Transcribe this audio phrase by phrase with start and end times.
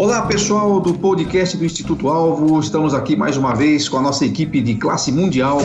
[0.00, 2.58] Olá, pessoal do podcast do Instituto Alvo.
[2.58, 5.58] Estamos aqui mais uma vez com a nossa equipe de classe mundial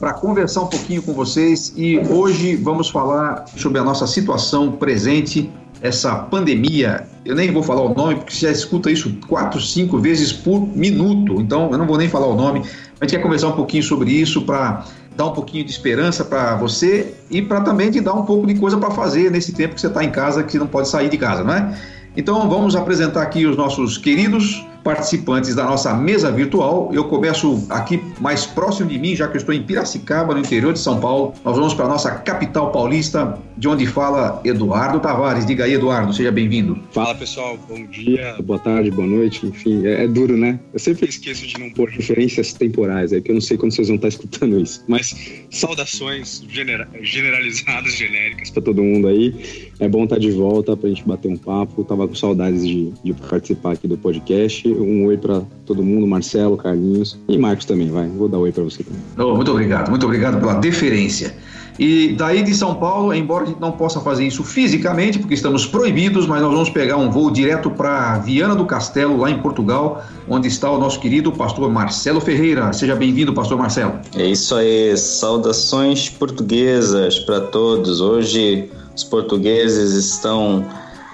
[0.00, 5.52] para conversar um pouquinho com vocês e hoje vamos falar sobre a nossa situação presente,
[5.82, 7.06] essa pandemia.
[7.26, 10.66] Eu nem vou falar o nome porque você já escuta isso quatro, cinco vezes por
[10.66, 12.60] minuto, então eu não vou nem falar o nome.
[12.98, 16.56] A gente quer conversar um pouquinho sobre isso para dar um pouquinho de esperança para
[16.56, 19.80] você e para também te dar um pouco de coisa para fazer nesse tempo que
[19.82, 21.97] você está em casa, que você não pode sair de casa, não é?
[22.18, 26.90] Então vamos apresentar aqui os nossos queridos participantes da nossa mesa virtual.
[26.92, 30.72] Eu começo aqui mais próximo de mim, já que eu estou em Piracicaba, no interior
[30.72, 31.34] de São Paulo.
[31.44, 35.44] Nós vamos para a nossa capital paulista, de onde fala Eduardo Tavares.
[35.44, 36.78] Diga aí, Eduardo, seja bem-vindo.
[36.92, 40.58] Fala pessoal, bom dia, boa tarde, boa noite, enfim, é, é, duro, né?
[40.72, 43.88] Eu sempre esqueço de não pôr referências temporais, é que eu não sei quando vocês
[43.88, 44.84] vão estar escutando isso.
[44.86, 45.14] Mas
[45.50, 49.70] saudações genera generalizadas, genéricas para todo mundo aí.
[49.80, 51.84] É bom estar de volta para a gente bater um papo.
[51.84, 56.56] Tava com saudades de, de participar aqui do podcast um oi para todo mundo, Marcelo,
[56.56, 58.08] Carlinhos e Marcos também, vai.
[58.08, 59.00] Vou dar um oi para você também.
[59.18, 61.34] Oh, muito obrigado, muito obrigado pela deferência.
[61.78, 65.64] E daí de São Paulo, embora a gente não possa fazer isso fisicamente, porque estamos
[65.64, 70.04] proibidos, mas nós vamos pegar um voo direto para Viana do Castelo, lá em Portugal,
[70.28, 72.72] onde está o nosso querido pastor Marcelo Ferreira.
[72.72, 73.92] Seja bem-vindo, pastor Marcelo.
[74.16, 78.00] É isso aí, saudações portuguesas para todos.
[78.00, 80.66] Hoje os portugueses estão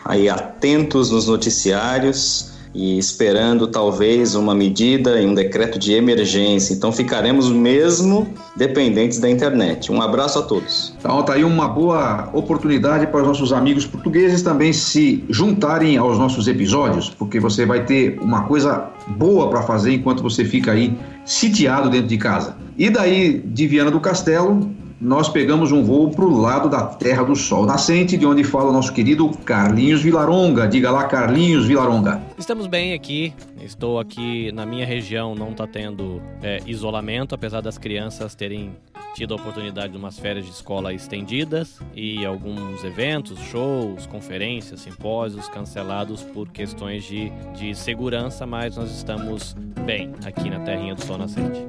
[0.03, 6.75] aí atentos nos noticiários e esperando talvez uma medida e um decreto de emergência.
[6.75, 9.93] Então ficaremos mesmo dependentes da internet.
[9.93, 10.93] Um abraço a todos.
[10.99, 16.19] Então tá aí uma boa oportunidade para os nossos amigos portugueses também se juntarem aos
[16.19, 20.97] nossos episódios, porque você vai ter uma coisa boa para fazer enquanto você fica aí
[21.25, 22.57] sitiado dentro de casa.
[22.77, 24.69] E daí de Viana do Castelo,
[25.05, 28.71] nós pegamos um voo para o lado da Terra do Sol Nascente, de onde fala
[28.71, 30.67] o nosso querido Carlinhos Vilaronga.
[30.67, 32.23] Diga lá, Carlinhos Vilaronga.
[32.39, 33.35] Estamos bem aqui.
[33.61, 38.73] Estou aqui na minha região, não está tendo é, isolamento, apesar das crianças terem
[39.15, 45.49] tido a oportunidade de umas férias de escola estendidas e alguns eventos, shows, conferências, simpósios
[45.51, 51.19] cancelados por questões de, de segurança, mas nós estamos bem aqui na Terrinha do Sol
[51.19, 51.63] Nascente.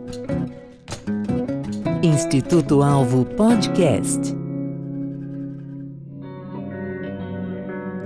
[2.06, 4.36] Instituto Alvo Podcast.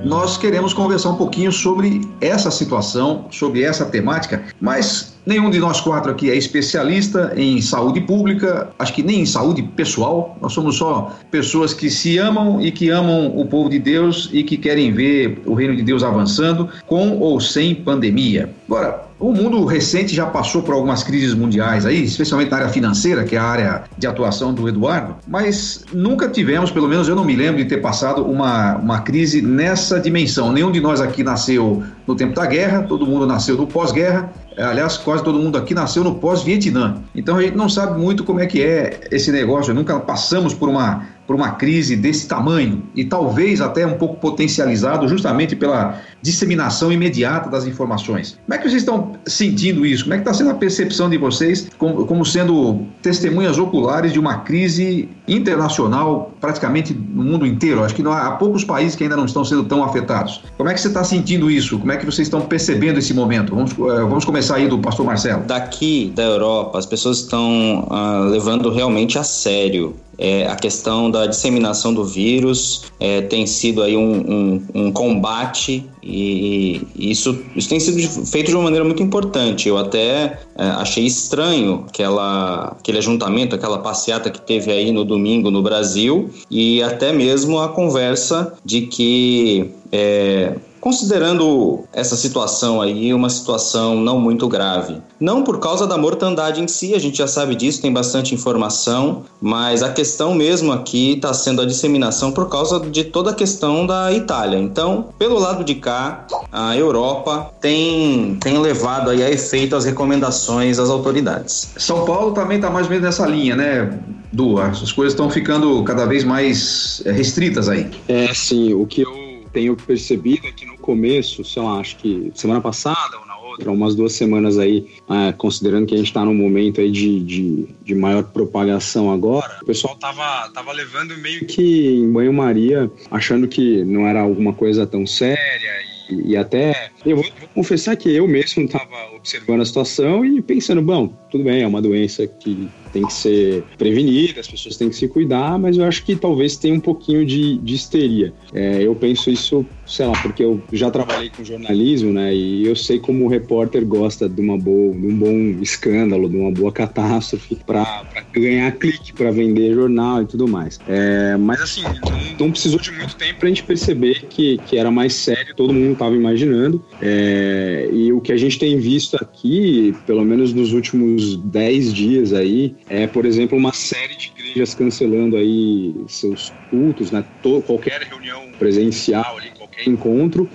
[0.06, 5.82] Nós queremos conversar um pouquinho sobre essa situação, sobre essa temática, mas nenhum de nós
[5.82, 10.38] quatro aqui é especialista em saúde pública, acho que nem em saúde pessoal.
[10.42, 14.44] Nós somos só pessoas que se amam e que amam o povo de Deus e
[14.46, 18.50] que querem ver o reino de Deus avançando com ou sem pandemia.
[18.66, 23.24] Agora, o mundo recente já passou por algumas crises mundiais aí, especialmente na área financeira,
[23.26, 27.26] que é a área de atuação do Eduardo, mas nunca tivemos, pelo menos eu não
[27.26, 30.54] me lembro de ter passado uma, uma crise nessa dimensão.
[30.54, 34.32] Nenhum de nós aqui nasceu no tempo da guerra, todo mundo nasceu no pós-guerra,
[34.62, 37.02] aliás, quase todo mundo aqui nasceu no pós-Vietnã.
[37.16, 40.70] Então a gente não sabe muito como é que é esse negócio, nunca passamos por
[40.70, 46.92] uma por uma crise desse tamanho e talvez até um pouco potencializado justamente pela disseminação
[46.92, 48.40] imediata das informações.
[48.48, 50.06] Como é que vocês estão sentindo isso?
[50.06, 54.20] Como é que está sendo a percepção de vocês como, como sendo testemunhas oculares de
[54.20, 57.84] uma crise internacional praticamente no mundo inteiro?
[57.84, 60.44] Acho que não há, há poucos países que ainda não estão sendo tão afetados.
[60.58, 61.78] Como é que você está sentindo isso?
[61.78, 63.54] Como é que vocês estão percebendo esse momento?
[63.54, 65.44] Vamos, uh, vamos começar aí do pastor Marcelo.
[65.46, 71.26] Daqui da Europa, as pessoas estão uh, levando realmente a sério é, a questão da
[71.26, 77.70] disseminação do vírus é, tem sido aí um, um, um combate e, e, isso, isso
[77.70, 79.70] tem sido feito de uma maneira muito importante.
[79.70, 85.50] Eu até é, achei estranho aquela, aquele ajuntamento, aquela passeata que teve aí no domingo
[85.50, 93.30] no Brasil e até mesmo a conversa de que é, Considerando essa situação aí uma
[93.30, 97.56] situação não muito grave, não por causa da mortandade em si, a gente já sabe
[97.56, 102.80] disso, tem bastante informação, mas a questão mesmo aqui está sendo a disseminação por causa
[102.80, 104.58] de toda a questão da Itália.
[104.58, 110.78] Então, pelo lado de cá, a Europa tem, tem levado aí a efeito as recomendações
[110.78, 111.72] das autoridades.
[111.78, 114.00] São Paulo também está mais ou menos nessa linha, né?
[114.32, 117.90] Du, as coisas estão ficando cada vez mais eh, restritas aí.
[118.08, 118.74] É, sim.
[118.76, 119.19] O que eu
[119.52, 123.72] tenho percebido é que no começo, sei lá, acho que semana passada ou na outra,
[123.72, 127.68] umas duas semanas aí, é, considerando que a gente está num momento aí de, de,
[127.84, 133.84] de, maior propagação agora, o pessoal tava, tava levando meio que em banho-maria, achando que
[133.84, 135.72] não era alguma coisa tão séria
[136.10, 140.82] e, e até, eu vou, confessar que eu mesmo estava observando a situação e pensando,
[140.82, 144.96] bom, tudo bem, é uma doença que tem que ser prevenida, as pessoas têm que
[144.96, 148.34] se cuidar, mas eu acho que talvez tenha um pouquinho de, de histeria.
[148.54, 152.76] É, eu penso isso, sei lá, porque eu já trabalhei com jornalismo, né, e eu
[152.76, 156.72] sei como o repórter gosta de uma boa, de um bom escândalo, de uma boa
[156.72, 158.04] catástrofe para
[158.34, 160.82] ganhar clique, para vender jornal e tudo mais.
[160.88, 164.78] É, mas assim, não, não precisou de muito tempo para a gente perceber que, que
[164.78, 166.84] era mais sério, todo mundo estava imaginando.
[167.02, 172.34] É, e o que a gente tem visto aqui, pelo menos nos últimos 10 dias
[172.34, 177.24] aí, é, por exemplo, uma série de igrejas cancelando aí seus cultos, né?
[177.42, 180.50] Todo, qualquer reunião presencial ali, qualquer encontro.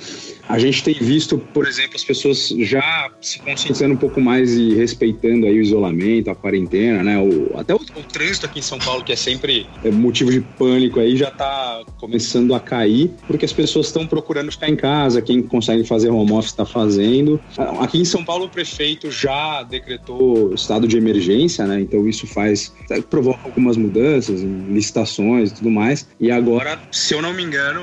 [0.48, 4.74] A gente tem visto, por exemplo, as pessoas já se conscientizando um pouco mais e
[4.74, 7.18] respeitando aí o isolamento, a quarentena, né?
[7.18, 10.40] O, até o, o trânsito aqui em São Paulo, que é sempre é, motivo de
[10.40, 15.22] pânico aí, já está começando a cair, porque as pessoas estão procurando ficar em casa,
[15.22, 17.40] quem consegue fazer home office está fazendo.
[17.80, 21.80] Aqui em São Paulo, o prefeito já decretou estado de emergência, né?
[21.80, 22.72] Então isso faz,
[23.08, 26.06] provoca algumas mudanças licitações e tudo mais.
[26.20, 27.82] E agora, se eu não me engano,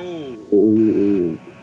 [0.52, 1.11] o, o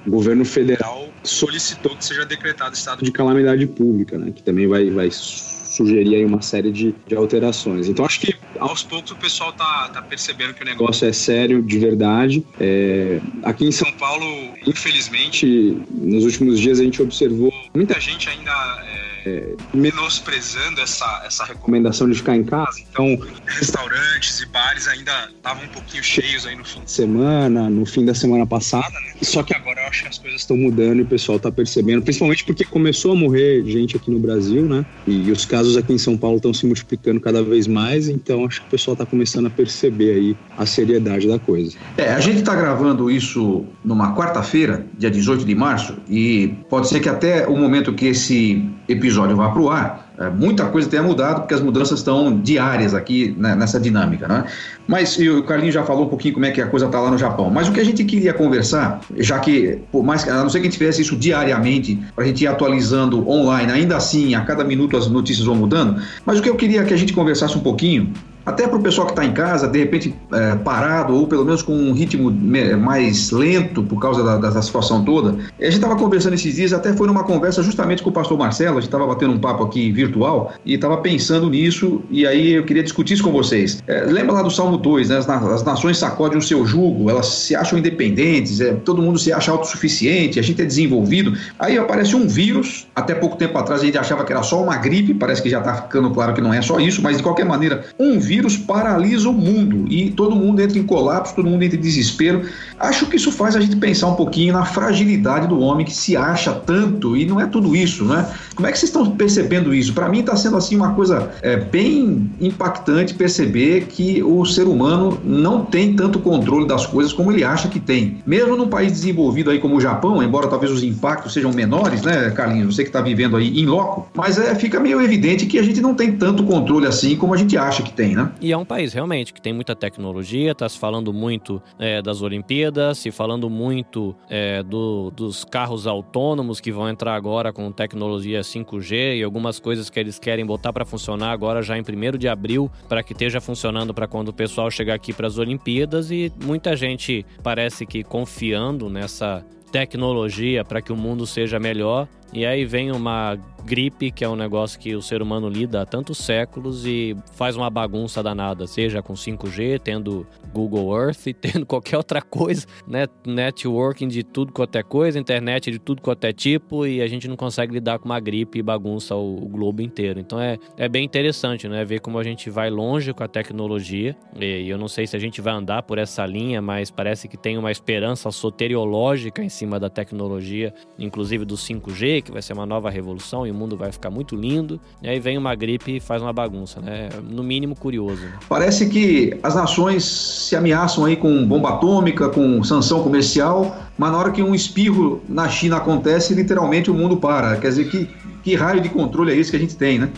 [0.09, 4.91] o governo federal solicitou que seja decretado estado de calamidade pública, né, que também vai,
[4.91, 7.89] vai sugerir aí uma série de, de alterações.
[7.89, 11.63] Então acho que aos poucos o pessoal tá, tá percebendo que o negócio é sério,
[11.63, 12.45] de verdade.
[12.59, 14.25] É, aqui em São Paulo,
[14.67, 18.51] infelizmente, nos últimos dias a gente observou muita gente ainda
[18.87, 22.81] é, é, menosprezando essa, essa recomendação de ficar em casa.
[22.91, 27.85] Então, restaurantes e bares ainda estavam um pouquinho cheios aí no fim de semana, no
[27.85, 29.13] fim da semana passada, né?
[29.21, 32.03] Só que agora eu acho que as coisas estão mudando e o pessoal está percebendo,
[32.03, 34.87] principalmente porque começou a morrer gente aqui no Brasil, né?
[35.07, 38.63] E os casos aqui em São Paulo estão se multiplicando cada vez mais, então acho
[38.63, 41.77] que o pessoal está começando a perceber aí a seriedade da coisa.
[41.97, 47.01] É, a gente está gravando isso numa quarta-feira, dia 18 de março, e pode ser
[47.01, 51.03] que até o momento que esse episódio vá para o ar, é, muita coisa tenha
[51.03, 54.45] mudado, porque as mudanças estão diárias aqui né, nessa dinâmica, né?
[54.87, 57.19] Mas o Carlinhos já falou um pouquinho como é que a coisa está lá no
[57.19, 57.51] Japão.
[57.51, 60.67] Mas o que a gente queria conversar, já que, por mais a não ser que
[60.67, 64.65] a gente fizesse isso diariamente, para a gente ir atualizando online, ainda assim, a cada
[64.65, 67.61] minuto as notícias vão mudando, mas o que eu queria que a gente conversasse um
[67.61, 68.13] pouquinho
[68.49, 71.61] até para o pessoal que está em casa, de repente é, parado, ou pelo menos
[71.61, 75.37] com um ritmo mais lento por causa da, da situação toda.
[75.61, 78.79] A gente estava conversando esses dias, até foi numa conversa justamente com o pastor Marcelo,
[78.79, 82.65] a gente estava batendo um papo aqui virtual e estava pensando nisso, e aí eu
[82.65, 83.83] queria discutir isso com vocês.
[83.87, 85.19] É, lembra lá do Salmo 2, né?
[85.19, 89.31] As, as, nações sacodem o seu jugo, elas se acham independentes, é, todo mundo se
[89.31, 91.37] acha autossuficiente, a gente é desenvolvido.
[91.59, 94.77] Aí aparece um vírus, até pouco tempo atrás a gente achava que era só uma
[94.77, 97.45] gripe, parece que já está ficando claro que não é só isso, mas de qualquer
[97.45, 101.65] maneira, um vírus vírus paralisa o mundo e todo mundo entra em colapso, todo mundo
[101.65, 102.43] entra em desespero.
[102.79, 106.17] Acho que isso faz a gente pensar um pouquinho na fragilidade do homem que se
[106.17, 108.29] acha tanto e não é tudo isso, né?
[108.55, 109.93] Como é que vocês estão percebendo isso?
[109.93, 115.19] Para mim está sendo assim uma coisa é, bem impactante perceber que o ser humano
[115.25, 118.19] não tem tanto controle das coisas como ele acha que tem.
[118.25, 122.31] Mesmo num país desenvolvido aí como o Japão, embora talvez os impactos sejam menores, né,
[122.31, 122.77] Carlinhos?
[122.77, 125.81] Você que está vivendo aí em loco, mas é, fica meio evidente que a gente
[125.81, 128.28] não tem tanto controle assim como a gente acha que tem, né?
[128.41, 132.23] E é um país realmente que tem muita tecnologia, está se falando muito é, das
[132.23, 138.41] Olimpíadas, se falando muito é, do, dos carros autônomos que vão entrar agora com tecnologia
[138.41, 142.29] 5G e algumas coisas que eles querem botar para funcionar agora já em 1 de
[142.29, 146.33] abril, para que esteja funcionando para quando o pessoal chegar aqui para as Olimpíadas e
[146.45, 152.09] muita gente parece que confiando nessa tecnologia para que o mundo seja melhor.
[152.33, 155.87] E aí vem uma gripe, que é um negócio que o ser humano lida há
[155.87, 161.67] tantos séculos e faz uma bagunça danada, seja com 5G, tendo Google Earth e tendo
[161.67, 163.07] qualquer outra coisa, né?
[163.27, 167.29] Networking de tudo quanto é coisa, internet de tudo quanto é tipo, e a gente
[167.29, 170.19] não consegue lidar com uma gripe e bagunça o, o globo inteiro.
[170.19, 171.85] Então é, é bem interessante, né?
[171.85, 174.17] Ver como a gente vai longe com a tecnologia.
[174.39, 177.37] E eu não sei se a gente vai andar por essa linha, mas parece que
[177.37, 182.67] tem uma esperança soteriológica em cima da tecnologia, inclusive do 5G, que vai ser uma
[182.67, 184.81] nova revolução e o mundo vai ficar muito lindo.
[185.03, 187.09] E aí vem uma gripe e faz uma bagunça, né?
[187.23, 188.23] No mínimo curioso.
[188.23, 188.33] Né?
[188.49, 194.19] Parece que as nações se ameaçam aí com bomba atômica, com sanção comercial, mas na
[194.19, 197.57] hora que um espirro na China acontece, literalmente o mundo para.
[197.57, 198.09] Quer dizer, que,
[198.43, 200.11] que raio de controle é esse que a gente tem, né?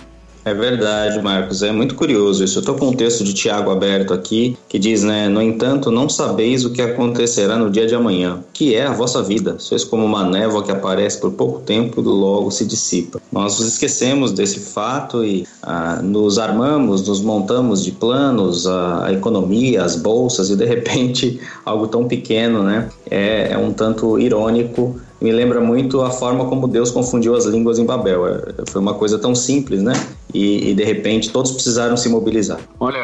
[0.44, 1.62] É verdade, Marcos.
[1.62, 2.58] É muito curioso isso.
[2.58, 5.28] Eu estou com um texto de Tiago aberto aqui que diz, né?
[5.28, 9.22] No entanto, não sabeis o que acontecerá no dia de amanhã, que é a vossa
[9.22, 9.56] vida.
[9.58, 13.20] Sois como uma névoa que aparece por pouco tempo e logo se dissipa.
[13.30, 19.12] Nós nos esquecemos desse fato e ah, nos armamos, nos montamos de planos, a, a,
[19.12, 22.88] economia, as bolsas e de repente algo tão pequeno, né?
[23.10, 27.78] É, é um tanto irônico me lembra muito a forma como Deus confundiu as línguas
[27.78, 28.26] em Babel.
[28.26, 29.92] É, foi uma coisa tão simples, né?
[30.32, 32.60] E, e de repente todos precisaram se mobilizar.
[32.78, 32.98] Olha,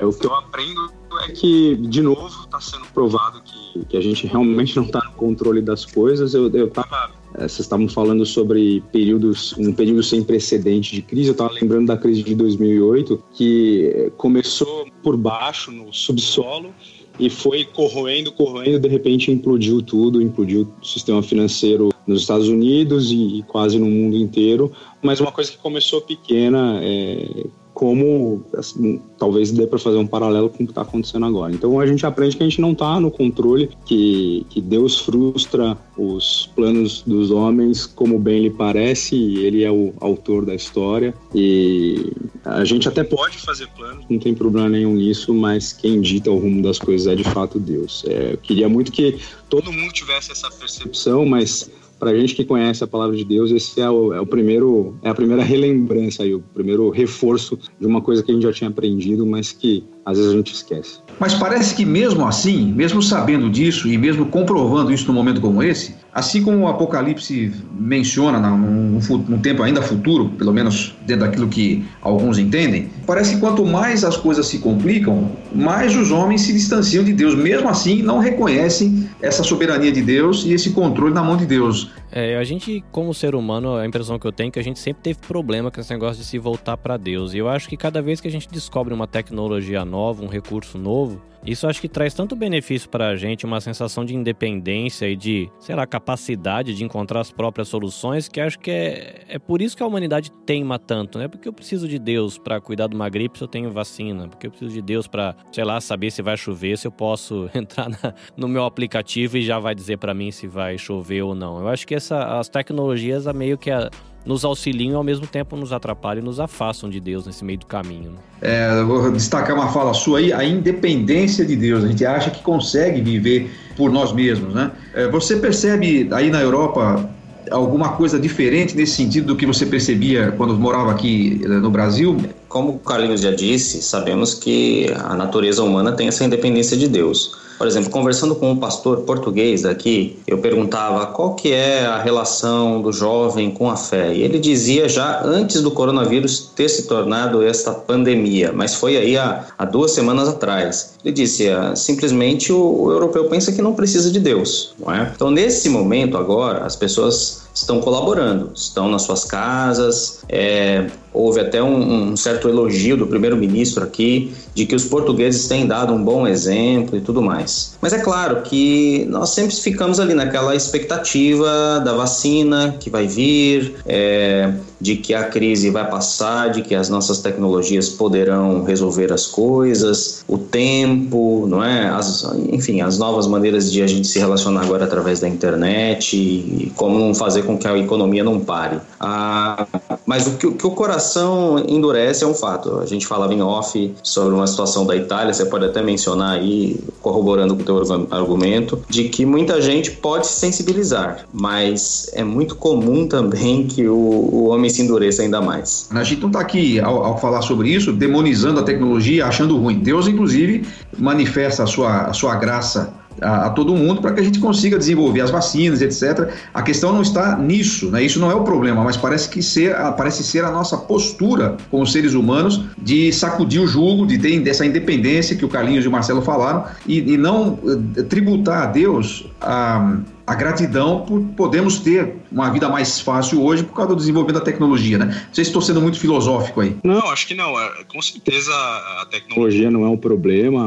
[0.00, 0.92] é, o que eu aprendo
[1.22, 5.12] é que, de novo, está sendo provado que, que a gente realmente não está no
[5.12, 6.34] controle das coisas.
[6.34, 11.28] Eu, eu tava é, vocês estavam falando sobre períodos, um período sem precedente de crise.
[11.28, 16.72] Eu estava lembrando da crise de 2008, que começou por baixo, no subsolo,
[17.18, 23.10] e foi corroendo, corroendo, de repente implodiu tudo, implodiu o sistema financeiro nos Estados Unidos
[23.10, 24.72] e, e quase no mundo inteiro.
[25.00, 30.48] Mas uma coisa que começou pequena, é, como assim, talvez dê para fazer um paralelo
[30.48, 31.52] com o que está acontecendo agora.
[31.52, 35.76] Então a gente aprende que a gente não está no controle, que, que Deus frustra
[35.98, 41.12] os planos dos homens como bem lhe parece, e ele é o autor da história.
[41.34, 42.12] E
[42.44, 46.38] a gente até pode fazer planos, não tem problema nenhum nisso, mas quem dita o
[46.38, 48.04] rumo das coisas é de fato Deus.
[48.06, 49.18] É, eu queria muito que
[49.50, 51.68] todo mundo tivesse essa percepção, mas
[52.04, 55.08] para gente que conhece a palavra de Deus, esse é o, é o primeiro, é
[55.08, 58.68] a primeira relembrança aí, o primeiro reforço de uma coisa que a gente já tinha
[58.68, 60.98] aprendido, mas que às vezes a gente esquece.
[61.18, 65.62] Mas parece que mesmo assim, mesmo sabendo disso e mesmo comprovando isso num momento como
[65.62, 71.48] esse, assim como o Apocalipse menciona num, num tempo ainda futuro, pelo menos dentro daquilo
[71.48, 76.52] que alguns entendem, parece que quanto mais as coisas se complicam, mais os homens se
[76.52, 77.34] distanciam de Deus.
[77.34, 81.90] Mesmo assim, não reconhecem essa soberania de Deus e esse controle na mão de Deus.
[82.10, 84.78] É, a gente, como ser humano, a impressão que eu tenho é que a gente
[84.78, 87.34] sempre teve problema com esse negócio de se voltar para Deus.
[87.34, 90.78] E eu acho que cada vez que a gente descobre uma tecnologia nova, um recurso
[90.78, 95.14] novo, isso acho que traz tanto benefício para a gente, uma sensação de independência e
[95.14, 99.60] de, sei lá, capacidade de encontrar as próprias soluções, que acho que é, é por
[99.60, 101.28] isso que a humanidade teima tanto, né?
[101.28, 104.46] Porque eu preciso de Deus para cuidar de uma gripe se eu tenho vacina, porque
[104.46, 107.88] eu preciso de Deus para, sei lá, saber se vai chover, se eu posso entrar
[107.88, 111.60] na, no meu aplicativo e já vai dizer para mim se vai chover ou não.
[111.60, 113.90] Eu acho que essa, as tecnologias meio que a,
[114.24, 117.58] nos auxiliam e ao mesmo tempo nos atrapalham e nos afastam de Deus nesse meio
[117.58, 118.12] do caminho.
[118.12, 118.18] Né?
[118.40, 121.84] É, vou destacar uma fala sua aí, a independência de Deus.
[121.84, 124.70] A gente acha que consegue viver por nós mesmos, né?
[124.94, 127.08] É, você percebe aí na Europa
[127.50, 132.16] alguma coisa diferente nesse sentido do que você percebia quando morava aqui eh, no Brasil?
[132.48, 137.43] Como o Carlinhos já disse, sabemos que a natureza humana tem essa independência de Deus.
[137.64, 142.82] Por exemplo, conversando com um pastor português aqui, eu perguntava qual que é a relação
[142.82, 144.14] do jovem com a fé.
[144.14, 149.16] E ele dizia já antes do coronavírus ter se tornado esta pandemia, mas foi aí
[149.16, 150.92] há, há duas semanas atrás.
[151.02, 155.10] Ele ah, simplesmente o, o europeu pensa que não precisa de Deus, não é?
[155.14, 161.62] Então, nesse momento agora, as pessoas estão colaborando, estão nas suas casas, é, houve até
[161.62, 166.26] um, um certo elogio do primeiro-ministro aqui de que os portugueses têm dado um bom
[166.26, 167.76] exemplo e tudo mais.
[167.80, 173.76] Mas é claro que nós sempre ficamos ali naquela expectativa da vacina que vai vir,
[173.86, 174.52] é,
[174.84, 180.22] de que a crise vai passar, de que as nossas tecnologias poderão resolver as coisas,
[180.28, 181.88] o tempo, não é?
[181.88, 182.22] As,
[182.52, 187.14] enfim, as novas maneiras de a gente se relacionar agora através da internet e como
[187.14, 188.78] fazer com que a economia não pare.
[189.00, 189.66] Ah,
[190.04, 192.78] mas o que, o que o coração endurece é um fato.
[192.78, 196.78] A gente falava em off sobre uma situação da Itália, você pode até mencionar aí,
[197.00, 202.54] corroborando com o teu argumento, de que muita gente pode se sensibilizar, mas é muito
[202.54, 205.88] comum também que o, o homem se endureça ainda mais.
[205.90, 209.78] A gente não está aqui, ao, ao, falar sobre isso, demonizando a tecnologia, achando ruim.
[209.78, 210.64] Deus, inclusive,
[210.98, 214.78] manifesta a sua, a sua graça a, a, todo mundo para que a gente consiga
[214.78, 216.30] desenvolver as vacinas, etc.
[216.52, 218.02] A questão não está nisso, né?
[218.02, 221.86] Isso não é o problema, mas parece que ser, parece ser a nossa postura como
[221.86, 225.90] seres humanos de sacudir o jugo, de ter dessa independência que o Carlinhos e o
[225.90, 227.58] Marcelo falaram e, e não
[227.96, 233.62] eh, tributar a Deus a a gratidão por podermos ter uma vida mais fácil hoje
[233.62, 235.06] por causa do desenvolvimento da tecnologia, né?
[235.06, 236.76] Não sei se estou sendo muito filosófico aí.
[236.82, 237.58] Não, acho que não.
[237.60, 240.62] É, com certeza a tecnologia não é um problema,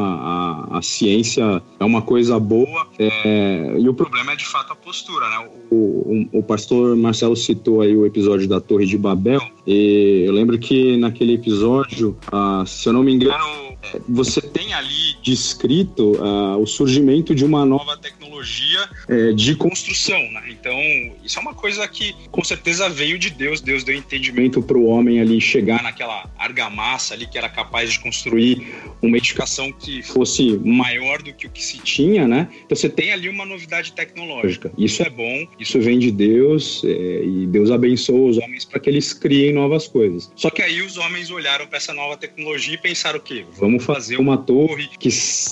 [0.71, 4.75] a, a ciência é uma coisa boa é, e o problema é de fato a
[4.75, 5.47] postura, né?
[5.71, 10.33] O, o, o, pastor Marcelo citou aí o episódio da Torre de Babel e eu
[10.33, 13.66] lembro que naquele episódio, ah, se eu não me engano,
[14.07, 20.43] você tem ali descrito uh, o surgimento de uma nova tecnologia é, de construção, né?
[20.49, 20.77] Então,
[21.23, 23.61] isso é uma coisa que com certeza veio de Deus.
[23.61, 27.99] Deus deu entendimento para o homem ali chegar naquela argamassa ali que era capaz de
[27.99, 28.67] construir
[29.01, 32.49] uma edificação que fosse maior do que o que se tinha, né?
[32.65, 34.71] Então você tem ali uma novidade tecnológica.
[34.77, 38.89] Isso é bom, isso vem de Deus é, e Deus abençoa os homens para que
[38.89, 40.31] eles criem novas coisas.
[40.35, 43.45] Só que aí os homens olharam para essa nova tecnologia e pensaram o quê?
[43.57, 45.09] Vamos fazer uma torre que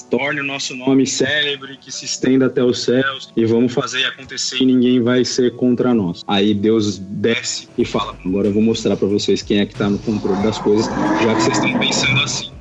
[0.09, 4.57] torne o nosso nome célebre, que se estenda até os céus e vamos fazer acontecer
[4.61, 6.23] e ninguém vai ser contra nós.
[6.27, 9.89] Aí Deus desce e fala: agora eu vou mostrar para vocês quem é que está
[9.89, 12.51] no controle das coisas, já que vocês estão pensando assim.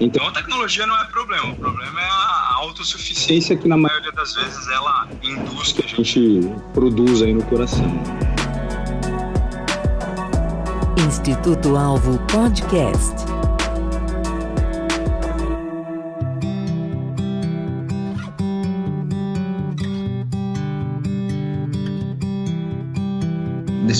[0.00, 4.34] Então a tecnologia não é problema, o problema é a autossuficiência que na maioria das
[4.34, 6.40] vezes ela induz que a gente
[6.72, 7.86] produz aí no coração.
[11.06, 13.33] Instituto Alvo Podcast.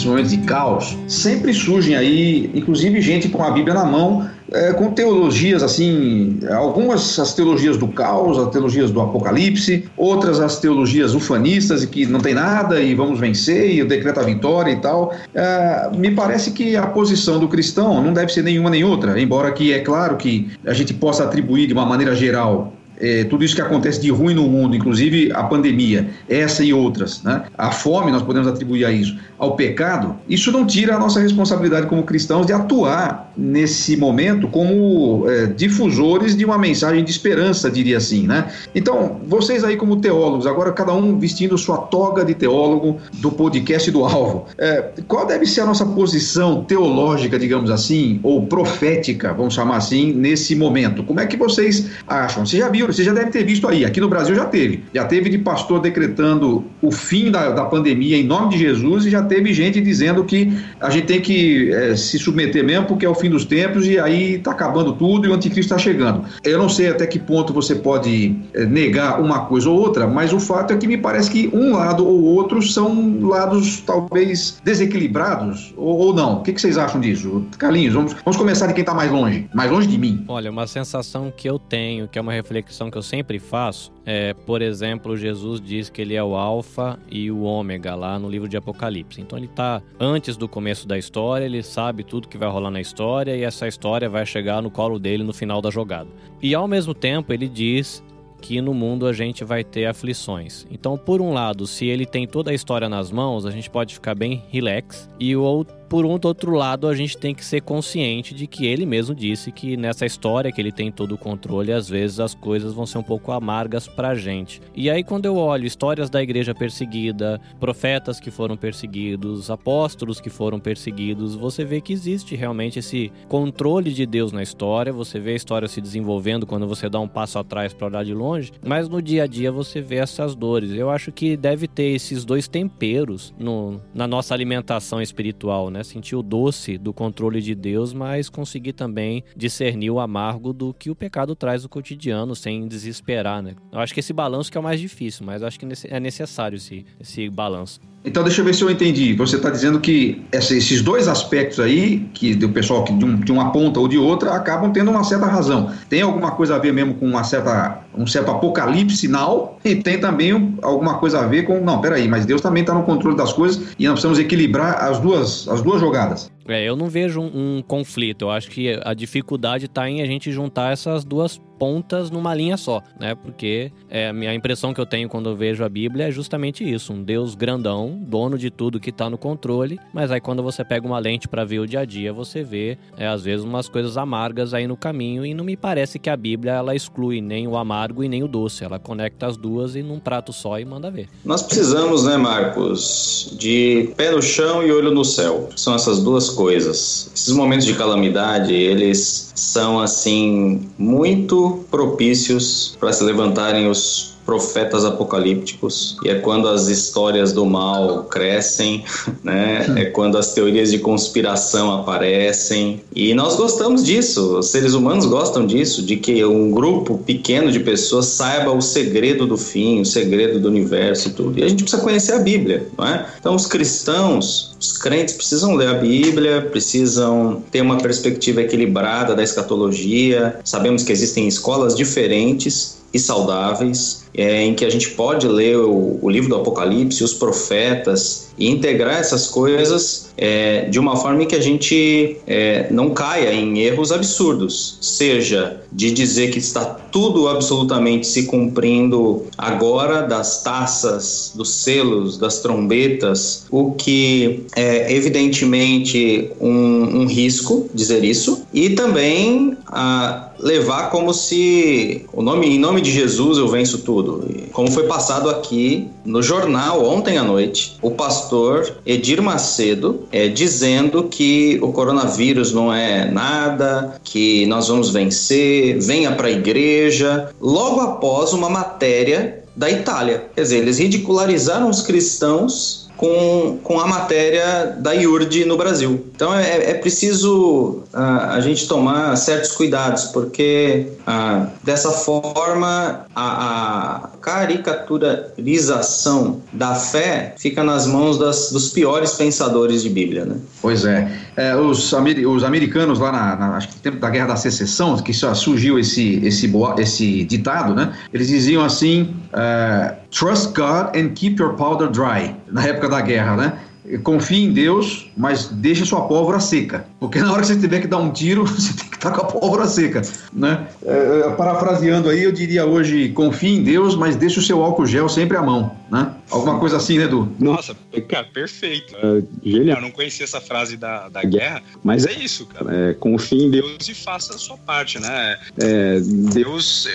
[0.05, 4.91] Momentos de caos, sempre surgem aí, inclusive gente com a Bíblia na mão, é, com
[4.93, 11.83] teologias assim, algumas as teologias do caos, as teologias do apocalipse, outras as teologias ufanistas
[11.83, 15.15] e que não tem nada e vamos vencer e o decreto a vitória e tal.
[15.35, 19.51] É, me parece que a posição do cristão não deve ser nenhuma nem outra, embora
[19.53, 22.73] que é claro que a gente possa atribuir de uma maneira geral
[23.05, 27.23] é, tudo isso que acontece de ruim no mundo, inclusive a pandemia, essa e outras,
[27.23, 27.45] né?
[27.57, 31.87] a fome, nós podemos atribuir a isso, ao pecado, isso não tira a nossa responsabilidade
[31.87, 37.99] como cristãos de atuar nesse momento como é, difusores de uma mensagem de esperança, diria
[37.99, 38.27] assim.
[38.27, 38.51] Né?
[38.75, 43.91] Então, vocês aí como teólogos, agora cada um vestindo sua toga de teólogo do podcast
[43.91, 49.53] do Alvo, é, qual deve ser a nossa posição teológica, digamos assim, ou profética, vamos
[49.53, 51.03] chamar assim, nesse momento?
[51.03, 52.47] Como é que vocês acham?
[52.47, 54.85] Você já viu você já deve ter visto aí, aqui no Brasil já teve.
[54.95, 59.11] Já teve de pastor decretando o fim da, da pandemia em nome de Jesus e
[59.11, 63.09] já teve gente dizendo que a gente tem que é, se submeter mesmo porque é
[63.09, 66.25] o fim dos tempos e aí está acabando tudo e o anticristo está chegando.
[66.43, 70.33] Eu não sei até que ponto você pode é, negar uma coisa ou outra, mas
[70.33, 75.75] o fato é que me parece que um lado ou outro são lados talvez desequilibrados
[75.77, 76.39] ou, ou não.
[76.39, 77.45] O que, que, vocês acham disso?
[77.59, 80.25] Carlinhos, vamos, vamos começar de quem está mais longe, mais longe de mim.
[80.29, 83.93] Olha, uma sensação que eu tenho, que é uma reflexão reflexão que eu sempre faço
[84.05, 88.29] é, por exemplo, Jesus diz que ele é o Alfa e o Ômega lá no
[88.29, 89.21] livro de Apocalipse.
[89.21, 92.81] Então ele está antes do começo da história, ele sabe tudo que vai rolar na
[92.81, 96.09] história e essa história vai chegar no colo dele no final da jogada.
[96.43, 98.03] E ao mesmo tempo ele diz
[98.43, 100.67] que no mundo a gente vai ter aflições.
[100.71, 103.95] Então, por um lado, se ele tem toda a história nas mãos, a gente pode
[103.95, 105.09] ficar bem relax.
[105.19, 108.67] E o outro por um outro lado, a gente tem que ser consciente de que
[108.67, 112.35] ele mesmo disse que nessa história que ele tem todo o controle, às vezes as
[112.35, 114.61] coisas vão ser um pouco amargas pra gente.
[114.75, 120.31] E aí, quando eu olho histórias da igreja perseguida, profetas que foram perseguidos, apóstolos que
[120.31, 125.33] foram perseguidos, você vê que existe realmente esse controle de Deus na história, você vê
[125.33, 128.89] a história se desenvolvendo quando você dá um passo atrás para olhar de longe, mas
[128.89, 130.73] no dia a dia você vê essas dores.
[130.73, 135.85] Eu acho que deve ter esses dois temperos no, na nossa alimentação espiritual, né?
[135.85, 140.89] Sentir o doce do controle de Deus, mas conseguir também discernir o amargo do que
[140.91, 143.55] o pecado traz no cotidiano, sem desesperar, né?
[143.73, 146.57] Eu acho que esse balanço que é o mais difícil, mas acho que é necessário
[146.57, 147.81] esse, esse balanço.
[148.05, 149.15] Então, deixa eu ver se eu entendi.
[149.15, 153.33] Você está dizendo que esses dois aspectos aí, que do pessoal que de, um, de,
[153.33, 155.71] uma ponta ou de outra, acabam tendo uma certa razão.
[155.89, 159.99] Tem alguma coisa a ver mesmo com uma certa, um certo apocalipse sinal e tem
[159.99, 163.33] também alguma coisa a ver com, não, peraí, mas Deus também está no controle das
[163.33, 166.31] coisas e nós precisamos equilibrar as duas, as duas jogadas.
[166.47, 168.23] É, eu não vejo um, um conflito.
[168.23, 172.57] Eu acho que a dificuldade está em a gente juntar essas duas pontas numa linha
[172.57, 173.15] só, né?
[173.15, 176.93] Porque é, a impressão que eu tenho quando eu vejo a Bíblia é justamente isso:
[176.93, 180.87] um Deus grandão, dono de tudo que está no controle, mas aí quando você pega
[180.87, 183.97] uma lente para ver o dia a dia, você vê é, às vezes umas coisas
[183.97, 187.57] amargas aí no caminho e não me parece que a Bíblia ela exclui nem o
[187.57, 190.91] amargo e nem o doce, ela conecta as duas em num prato só e manda
[190.91, 191.09] ver.
[191.25, 195.49] Nós precisamos, né, Marcos, de pé no chão e olho no céu.
[195.57, 197.11] São essas duas coisas.
[197.15, 205.97] Esses momentos de calamidade, eles são assim muito propícios para se levantarem os profetas apocalípticos
[206.03, 208.85] e é quando as histórias do mal crescem,
[209.23, 209.67] né?
[209.77, 214.39] É quando as teorias de conspiração aparecem e nós gostamos disso.
[214.39, 219.27] Os seres humanos gostam disso, de que um grupo pequeno de pessoas saiba o segredo
[219.27, 221.39] do fim, o segredo do universo e tudo.
[221.39, 223.07] E a gente precisa conhecer a Bíblia, não é?
[223.19, 229.23] Então os cristãos, os crentes precisam ler a Bíblia, precisam ter uma perspectiva equilibrada da
[229.23, 230.39] escatologia.
[230.45, 235.99] Sabemos que existem escolas diferentes e saudáveis é, em que a gente pode ler o,
[236.01, 241.27] o livro do Apocalipse, os profetas, e integrar essas coisas é, de uma forma em
[241.27, 247.29] que a gente é, não caia em erros absurdos, seja de dizer que está tudo
[247.29, 257.03] absolutamente se cumprindo agora, das taças, dos selos, das trombetas, o que é evidentemente um,
[257.03, 262.91] um risco dizer isso, e também a levar como se o nome em nome de
[262.93, 264.04] Jesus eu venço tudo.
[264.53, 271.05] Como foi passado aqui no jornal ontem à noite, o pastor Edir Macedo é, dizendo
[271.05, 277.81] que o coronavírus não é nada, que nós vamos vencer, venha para a igreja, logo
[277.81, 280.27] após uma matéria da Itália.
[280.35, 286.07] Quer dizer, eles ridicularizaram os cristãos com, com a matéria da IURD no Brasil.
[286.17, 294.07] Então é, é preciso uh, a gente tomar certos cuidados, porque uh, dessa forma a,
[294.07, 300.25] a, caricaturização da fé fica nas mãos das, dos piores pensadores de Bíblia.
[300.25, 300.37] Né?
[300.63, 301.07] Pois é.
[301.37, 304.97] é os, os americanos lá na, na, acho que no tempo da Guerra da Secessão,
[304.97, 307.93] que surgiu esse, esse, esse ditado, né?
[308.15, 309.15] eles diziam assim.
[309.35, 313.59] Uh, Trust God and keep your powder dry, na época da guerra, né?
[314.03, 316.87] confie em Deus, mas deixe sua pólvora seca.
[316.99, 319.21] Porque na hora que você tiver que dar um tiro, você tem que estar com
[319.21, 320.03] a pólvora seca.
[320.33, 320.67] Né?
[320.85, 324.87] É, é, parafraseando aí, eu diria hoje: confie em Deus, mas deixe o seu álcool
[324.87, 325.73] gel sempre à mão.
[325.91, 326.11] Né?
[326.35, 327.33] Alguma coisa assim, né, Edu?
[327.39, 327.77] Nossa,
[328.09, 328.95] cara, perfeito.
[328.97, 329.79] É, genial.
[329.79, 332.91] Eu não conhecia essa frase da, da guerra, mas é isso, cara.
[332.91, 335.39] É, confie em Deus e faça a sua parte, né?
[335.59, 336.01] É,
[336.33, 336.89] Deus,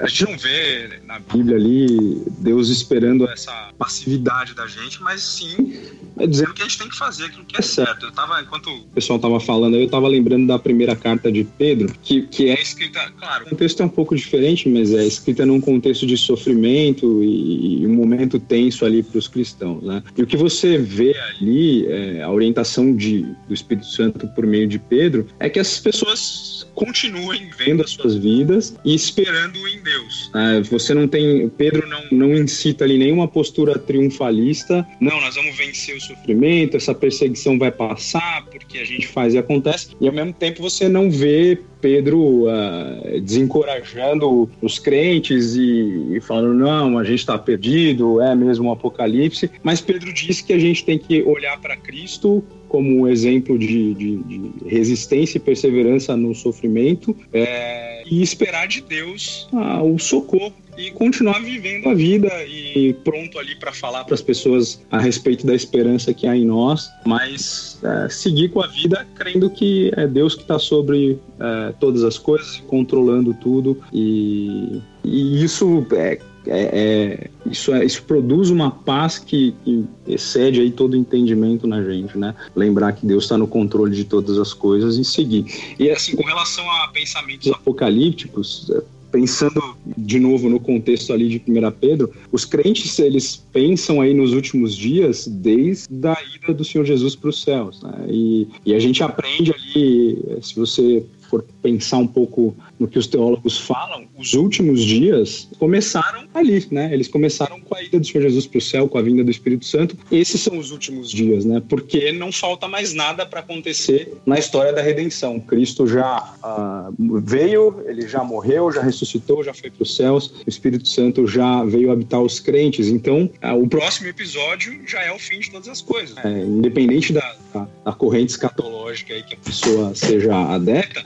[0.00, 5.74] a gente não vê na Bíblia ali Deus esperando essa passividade da gente, mas sim
[6.18, 8.06] é dizendo que a gente tem que fazer aquilo que é certo.
[8.06, 11.92] Eu tava, enquanto o pessoal tava falando, eu tava lembrando da primeira carta de Pedro,
[12.02, 15.60] que, que é escrita, claro, o contexto é um pouco diferente, mas é escrita num
[15.60, 20.02] contexto de sofrimento e, e um momento tenso ali para os cristãos, né?
[20.16, 24.66] E o que você vê ali, é, a orientação de, do Espírito Santo por meio
[24.66, 30.30] de Pedro, é que essas pessoas continuem vendo as suas vidas e esperando em Deus.
[30.34, 30.62] Né?
[30.70, 34.86] Você não tem, Pedro não, não incita ali nenhuma postura triunfalista.
[35.00, 39.38] Não, nós vamos vencer o sofrimento, essa perseguição vai passar porque a gente faz e
[39.38, 39.90] acontece.
[40.00, 46.54] E ao mesmo tempo você não vê Pedro uh, desencorajando os crentes e, e, falando
[46.54, 49.50] não, a gente está perdido, é mesmo um apocalipse.
[49.62, 53.94] Mas Pedro diz que a gente tem que olhar para Cristo como um exemplo de,
[53.94, 60.52] de, de, resistência e perseverança no sofrimento é, e esperar de Deus ah, o socorro
[60.76, 65.46] e continuar vivendo a vida e pronto ali para falar para as pessoas a respeito
[65.46, 70.06] da esperança que há em nós, mas é, seguir com a vida crendo que é
[70.06, 76.70] Deus que está sobre é, todas as coisas, controlando tudo e, e isso é é,
[76.72, 82.16] é, isso, é, isso produz uma paz que, que, excede aí todo entendimento na gente,
[82.16, 82.34] né?
[82.54, 85.44] Lembrar que Deus está no controle de todas as coisas e seguir.
[85.78, 91.42] E assim, com relação a pensamentos apocalípticos, é, pensando de novo no contexto ali de
[91.46, 96.84] 1 Pedro, os crentes eles pensam aí nos últimos dias desde a ida do Senhor
[96.84, 98.06] Jesus para os céus, né?
[98.08, 103.06] e, e a gente aprende ali, se você for pensar um pouco no que os
[103.06, 106.92] teólogos falam, os últimos dias começaram ali, né?
[106.92, 109.30] Eles começaram com a ida do Senhor Jesus para o céu, com a vinda do
[109.30, 109.96] Espírito Santo.
[110.10, 111.62] Esses são os últimos dias, né?
[111.68, 115.40] Porque não falta mais nada para acontecer na história da redenção.
[115.40, 120.34] Cristo já uh, veio, ele já morreu, já ressuscitou, já foi para os céus.
[120.46, 122.88] O Espírito Santo já veio habitar os crentes.
[122.88, 126.16] Então, uh, o próximo episódio já é o fim de todas as coisas.
[126.18, 131.04] É, independente da, da, da corrente escatológica aí que a pessoa seja adepta,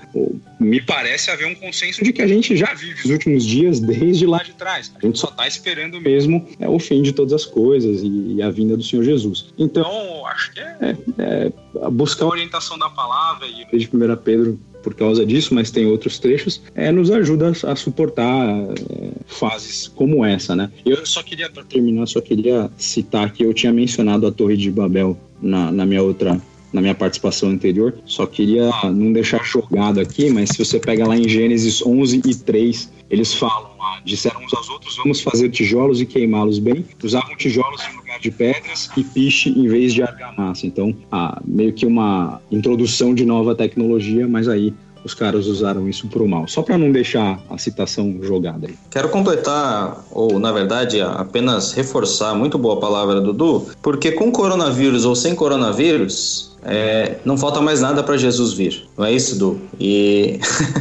[0.59, 4.27] me parece haver um consenso de que a gente já vive os últimos dias desde
[4.27, 4.93] lá de trás.
[5.01, 8.43] A gente só está esperando mesmo é, o fim de todas as coisas e, e,
[8.43, 9.47] a vinda do Senhor Jesus.
[9.59, 11.53] Então, acho que é, é
[11.91, 16.19] buscar a orientação da palavra e de 1 Pedro por causa disso, mas tem outros
[16.19, 20.71] trechos, é, nos ajuda a suportar é, fases como essa, né?
[20.85, 24.71] Eu só queria, para terminar, só queria citar que eu tinha mencionado a Torre de
[24.71, 26.41] Babel na, na minha outra
[26.73, 27.95] na minha participação anterior.
[28.05, 32.35] Só queria não deixar jogado aqui, mas se você pega lá em Gênesis 11 e
[32.35, 36.85] 3, eles falam lá, disseram uns aos outros, vamos fazer tijolos e queimá-los bem.
[37.03, 40.67] Usavam tijolos em lugar de pedras e piche em vez de argamassa.
[40.67, 44.73] Então, ah, meio que uma introdução de nova tecnologia, mas aí
[45.05, 46.47] os caras usaram isso para o mal.
[46.47, 48.75] Só para não deixar a citação jogada aí.
[48.91, 55.15] Quero completar, ou na verdade apenas reforçar, muito boa palavra, Dudu, porque com coronavírus ou
[55.15, 58.85] sem coronavírus, é, não falta mais nada para Jesus vir.
[58.97, 59.61] Não é isso, Du?
[59.79, 60.39] E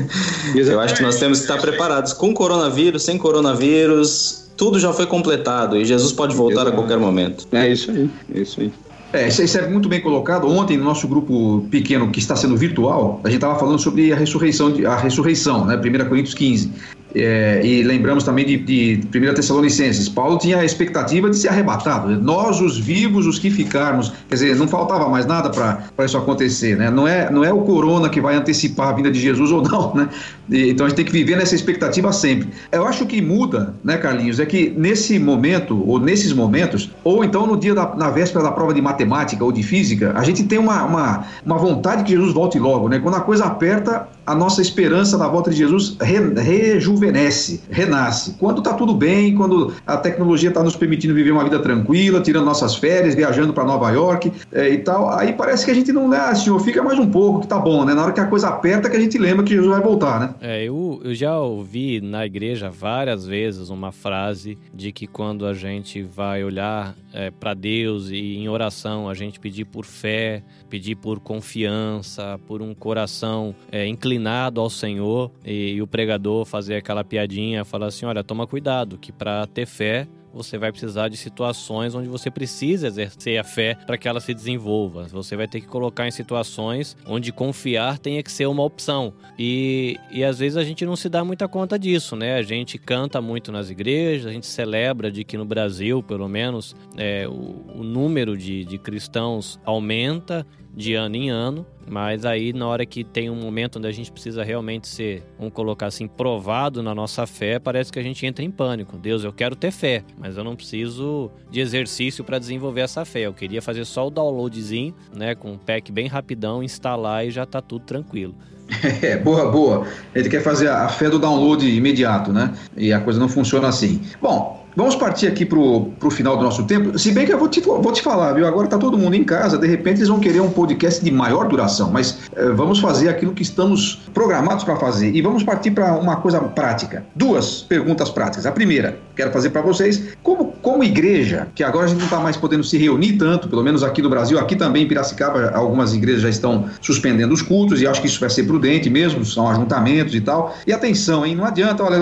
[0.56, 4.50] eu acho que nós temos que estar preparados com coronavírus, sem coronavírus.
[4.58, 6.70] tudo já foi completado e Jesus pode voltar Exato.
[6.70, 7.48] a qualquer momento.
[7.52, 8.72] É isso aí, é isso aí.
[9.12, 10.48] É, isso é muito bem colocado.
[10.48, 14.16] Ontem, no nosso grupo pequeno que está sendo virtual, a gente estava falando sobre a
[14.16, 15.76] ressurreição, a ressurreição, né?
[15.76, 16.72] 1 Coríntios 15.
[17.16, 20.08] É, e lembramos também de, de 1 Tessalonicenses.
[20.08, 22.10] Paulo tinha a expectativa de ser arrebatado.
[22.22, 24.14] Nós, os vivos, os que ficarmos.
[24.28, 26.78] Quer dizer, não faltava mais nada para isso acontecer.
[26.78, 26.90] Né?
[26.90, 29.96] Não, é, não é o corona que vai antecipar a vinda de Jesus ou não.
[29.96, 30.10] Né?
[30.50, 32.50] E, então a gente tem que viver nessa expectativa sempre.
[32.72, 37.48] Eu acho que muda, né, Carlinhos, é que nesse momento, ou nesses momentos, ou então
[37.48, 40.58] no dia da na véspera da prova de matemática ou de física, a gente tem
[40.58, 42.88] uma, uma, uma vontade que Jesus volte logo.
[42.88, 43.00] Né?
[43.00, 48.36] Quando a coisa aperta, a nossa esperança na volta de Jesus re, rejuvenesce, renasce.
[48.38, 52.46] Quando está tudo bem, quando a tecnologia está nos permitindo viver uma vida tranquila, tirando
[52.46, 56.08] nossas férias, viajando para Nova York é, e tal, aí parece que a gente não,
[56.08, 57.96] né, ah, senhor, fica mais um pouco, que tá bom, né?
[57.96, 60.36] Na hora que a coisa aperta, que a gente lembra que Jesus vai voltar, né?
[60.42, 65.56] É, eu, eu já ouvi na igreja várias vezes uma frase de que quando a
[65.56, 70.96] gente vai olhar é, para Deus e em oração a gente pedir por fé, pedir
[70.96, 74.19] por confiança, por um coração é, inclinado
[74.62, 79.12] ao Senhor e, e, o pregador fazer aquela piadinha, falar assim, olha, toma cuidado, que
[79.12, 83.98] para ter fé você vai precisar de situações onde você precisa exercer a fé para
[83.98, 85.04] que ela se desenvolva.
[85.12, 89.14] Você vai ter que colocar em situações onde confiar tenha que ser uma opção.
[89.38, 92.36] E, e às vezes a gente não se dá muita conta disso, né?
[92.36, 96.76] A gente canta muito nas igrejas, a gente celebra de que no Brasil, pelo menos,
[96.98, 102.68] é, o, o número de, de cristãos aumenta de ano em ano, mas aí na
[102.68, 106.84] hora que tem um momento onde a gente precisa realmente ser, vamos colocar assim, provado
[106.84, 108.98] na nossa fé, parece que a gente entra em pânico.
[108.98, 113.22] Deus, eu quero ter fé, mas eu não preciso de exercício para desenvolver essa fé.
[113.22, 117.46] Eu queria fazer só o downloadzinho, né, com um pack bem rapidão, instalar e já
[117.46, 118.36] tá tudo tranquilo.
[119.02, 119.86] É, boa, boa.
[120.14, 122.54] Ele quer fazer a fé do download imediato, né?
[122.76, 124.02] E a coisa não funciona assim.
[124.22, 126.98] Bom, Vamos partir aqui para o final do nosso tempo.
[126.98, 128.48] Se bem que eu vou te, vou te falar, viu?
[128.48, 131.48] Agora está todo mundo em casa, de repente eles vão querer um podcast de maior
[131.48, 135.14] duração, mas eh, vamos fazer aquilo que estamos programados para fazer.
[135.14, 137.06] E vamos partir para uma coisa prática.
[137.16, 138.46] Duas perguntas práticas.
[138.46, 142.20] A primeira, quero fazer para vocês, como, como igreja, que agora a gente não está
[142.20, 145.94] mais podendo se reunir tanto, pelo menos aqui no Brasil, aqui também em Piracicaba, algumas
[145.94, 149.50] igrejas já estão suspendendo os cultos, e acho que isso vai ser prudente mesmo, são
[149.50, 150.54] ajuntamentos e tal.
[150.68, 151.36] E atenção, hein?
[151.36, 151.98] Não adianta, olha,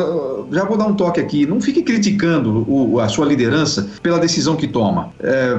[0.51, 4.55] já vou dar um toque aqui, não fique criticando o, a sua liderança pela decisão
[4.55, 5.11] que toma.
[5.19, 5.57] É,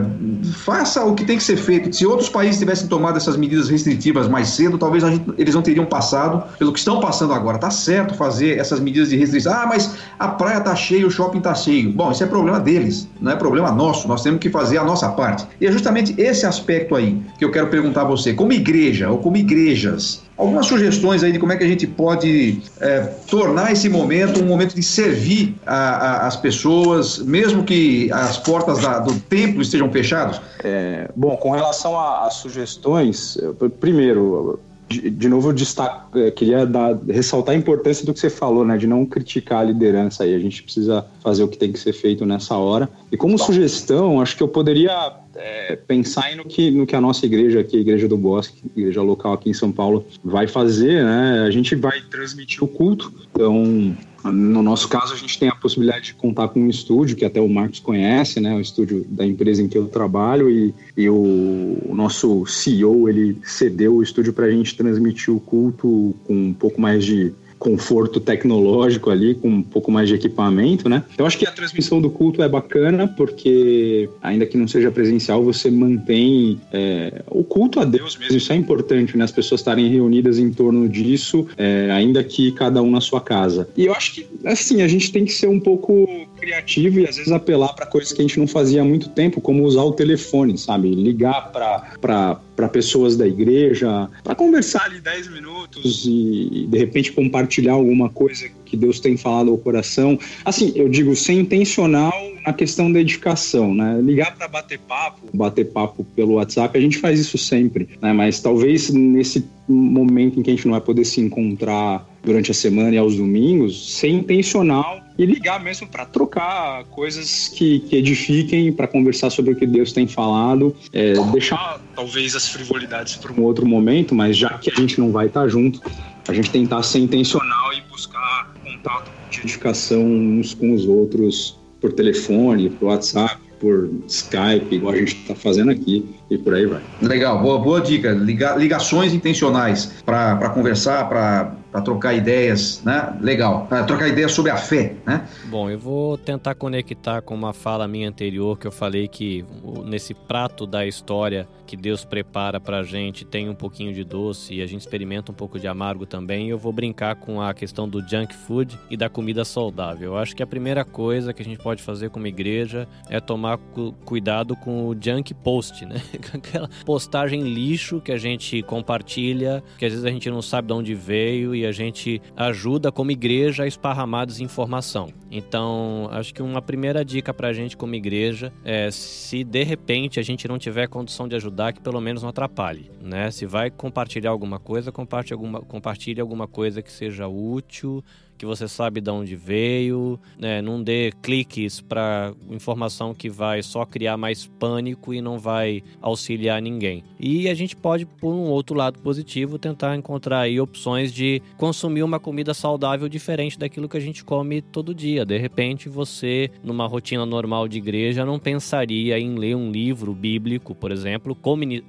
[0.53, 1.95] faça o que tem que ser feito.
[1.95, 5.87] Se outros países tivessem tomado essas medidas restritivas mais cedo, talvez gente, eles não teriam
[5.87, 7.59] passado pelo que estão passando agora.
[7.59, 9.53] Tá certo fazer essas medidas de restrição.
[9.53, 11.93] Ah, mas a praia tá cheia, o shopping tá cheio.
[11.93, 14.09] Bom, isso é problema deles, não é problema nosso.
[14.09, 15.47] Nós temos que fazer a nossa parte.
[15.61, 18.33] E é justamente esse aspecto aí que eu quero perguntar a você.
[18.33, 22.63] Como igreja ou como igrejas, algumas sugestões aí de como é que a gente pode
[22.81, 28.39] é, tornar esse momento um momento de servir a, a, as pessoas, mesmo que as
[28.39, 30.41] portas da, do templo estejam fechadas?
[30.63, 33.37] É, bom, com relação às sugestões,
[33.81, 38.31] primeiro, de, de, novo, eu destaco, é, queria dar, ressaltar a importância do que você
[38.31, 40.35] falou, né, de não criticar a liderança aí.
[40.35, 42.89] A gente precisa fazer o que tem que ser feito nessa hora.
[43.13, 47.25] E como sugestão, acho que eu poderia é, pensar no que, no que a nossa
[47.25, 51.45] igreja aqui, a Igreja do Bosque, igreja local aqui em São Paulo, vai fazer, né?
[51.47, 53.13] A gente vai transmitir o culto.
[53.33, 57.25] Então, no nosso caso, a gente tem a possibilidade de contar com um estúdio, que
[57.25, 58.55] até o Marcos conhece, né?
[58.55, 63.39] O estúdio da empresa em que eu trabalho, e, e o, o nosso CEO, ele
[63.45, 68.21] cedeu o estúdio para a gente transmitir o culto com um pouco mais de conforto
[68.21, 71.05] tecnológico ali, com um pouco mais de equipamento, né?
[71.17, 75.43] Eu acho que a transmissão do culto é bacana, porque ainda que não seja presencial,
[75.43, 78.37] você mantém é, o culto a Deus mesmo.
[78.37, 79.25] Isso é importante, né?
[79.25, 83.69] As pessoas estarem reunidas em torno disso, é, ainda que cada um na sua casa.
[83.77, 87.17] E eu acho que, assim, a gente tem que ser um pouco criativo e às
[87.17, 89.93] vezes apelar para coisas que a gente não fazia há muito tempo, como usar o
[89.93, 90.95] telefone, sabe?
[90.95, 98.09] Ligar para pessoas da igreja, para conversar ali 10 minutos e de repente compartilhar alguma
[98.09, 100.19] coisa que Deus tem falado ao coração.
[100.47, 102.15] Assim, eu digo sem intencional
[102.49, 104.01] na questão da edificação, né?
[104.03, 108.11] Ligar para bater papo, bater papo pelo WhatsApp, a gente faz isso sempre, né?
[108.13, 112.55] Mas talvez nesse momento em que a gente não vai poder se encontrar durante a
[112.55, 118.73] semana e aos domingos, ser intencional e ligar mesmo para trocar coisas que, que edifiquem,
[118.73, 123.43] para conversar sobre o que Deus tem falado, é, deixar talvez as frivolidades para um
[123.43, 125.83] outro momento, mas já que a gente não vai estar tá junto,
[126.27, 131.93] a gente tentar ser intencional e buscar contato de edificação uns com os outros por
[131.93, 136.81] telefone, por WhatsApp, por Skype, igual a gente está fazendo aqui, e por aí vai.
[137.03, 138.13] Legal, boa, boa dica.
[138.13, 143.17] Liga, ligações intencionais para conversar, para para trocar ideias, né?
[143.21, 145.27] Legal, para trocar ideias sobre a fé, né?
[145.47, 149.45] Bom, eu vou tentar conectar com uma fala minha anterior que eu falei que
[149.85, 154.55] nesse prato da história que Deus prepara para a gente tem um pouquinho de doce
[154.55, 156.49] e a gente experimenta um pouco de amargo também.
[156.49, 160.13] Eu vou brincar com a questão do junk food e da comida saudável.
[160.13, 163.59] Eu acho que a primeira coisa que a gente pode fazer como igreja é tomar
[163.59, 166.01] cu cuidado com o junk post, né?
[166.33, 170.73] Aquela postagem lixo que a gente compartilha, que às vezes a gente não sabe de
[170.73, 175.13] onde veio e a gente ajuda como igreja a esparramar desinformação.
[175.31, 180.19] Então, acho que uma primeira dica para a gente como igreja é se de repente
[180.19, 183.31] a gente não tiver condição de ajudar, que pelo menos não atrapalhe, né?
[183.31, 188.03] Se vai compartilhar alguma coisa, compartilhe alguma, compartilhe alguma coisa que seja útil,
[188.39, 190.63] que você sabe de onde veio, né?
[190.63, 196.63] não dê cliques para informação que vai só criar mais pânico e não vai auxiliar
[196.63, 197.03] ninguém.
[197.19, 202.03] E a gente pode, por um outro lado positivo, tentar encontrar aí opções de consumir
[202.03, 205.25] uma comida saudável diferente daquilo que a gente come todo dia.
[205.25, 210.75] De repente, você, numa rotina normal de igreja, não pensaria em ler um livro bíblico,
[210.75, 211.37] por exemplo,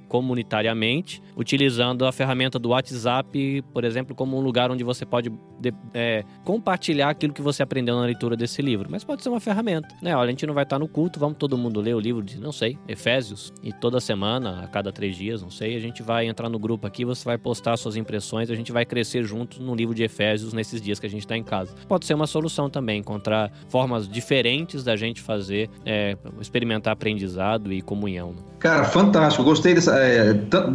[0.08, 5.30] comunitariamente, utilizando a ferramenta do WhatsApp, por exemplo, como um lugar onde você pode
[5.94, 8.88] é, compartilhar aquilo que você aprendeu na leitura desse livro.
[8.90, 10.14] Mas pode ser uma ferramenta, né?
[10.16, 12.38] Olha, a gente não vai estar no culto, vamos todo mundo ler o livro de,
[12.38, 13.52] não sei, Efésios.
[13.62, 16.86] E toda semana, a cada três dias, não sei, a gente vai entrar no grupo
[16.86, 20.52] aqui, você vai postar suas impressões, a gente vai crescer juntos no livro de Efésios
[20.52, 21.74] nesses dias que a gente está em casa.
[21.88, 27.80] Pode ser uma solução também, encontrar formas diferentes da gente fazer, é, experimentar aprendizado e
[27.82, 28.32] comunhão.
[28.32, 28.42] Né?
[28.58, 29.42] Cara, fantástico.
[29.42, 30.34] Gostei dessa, é,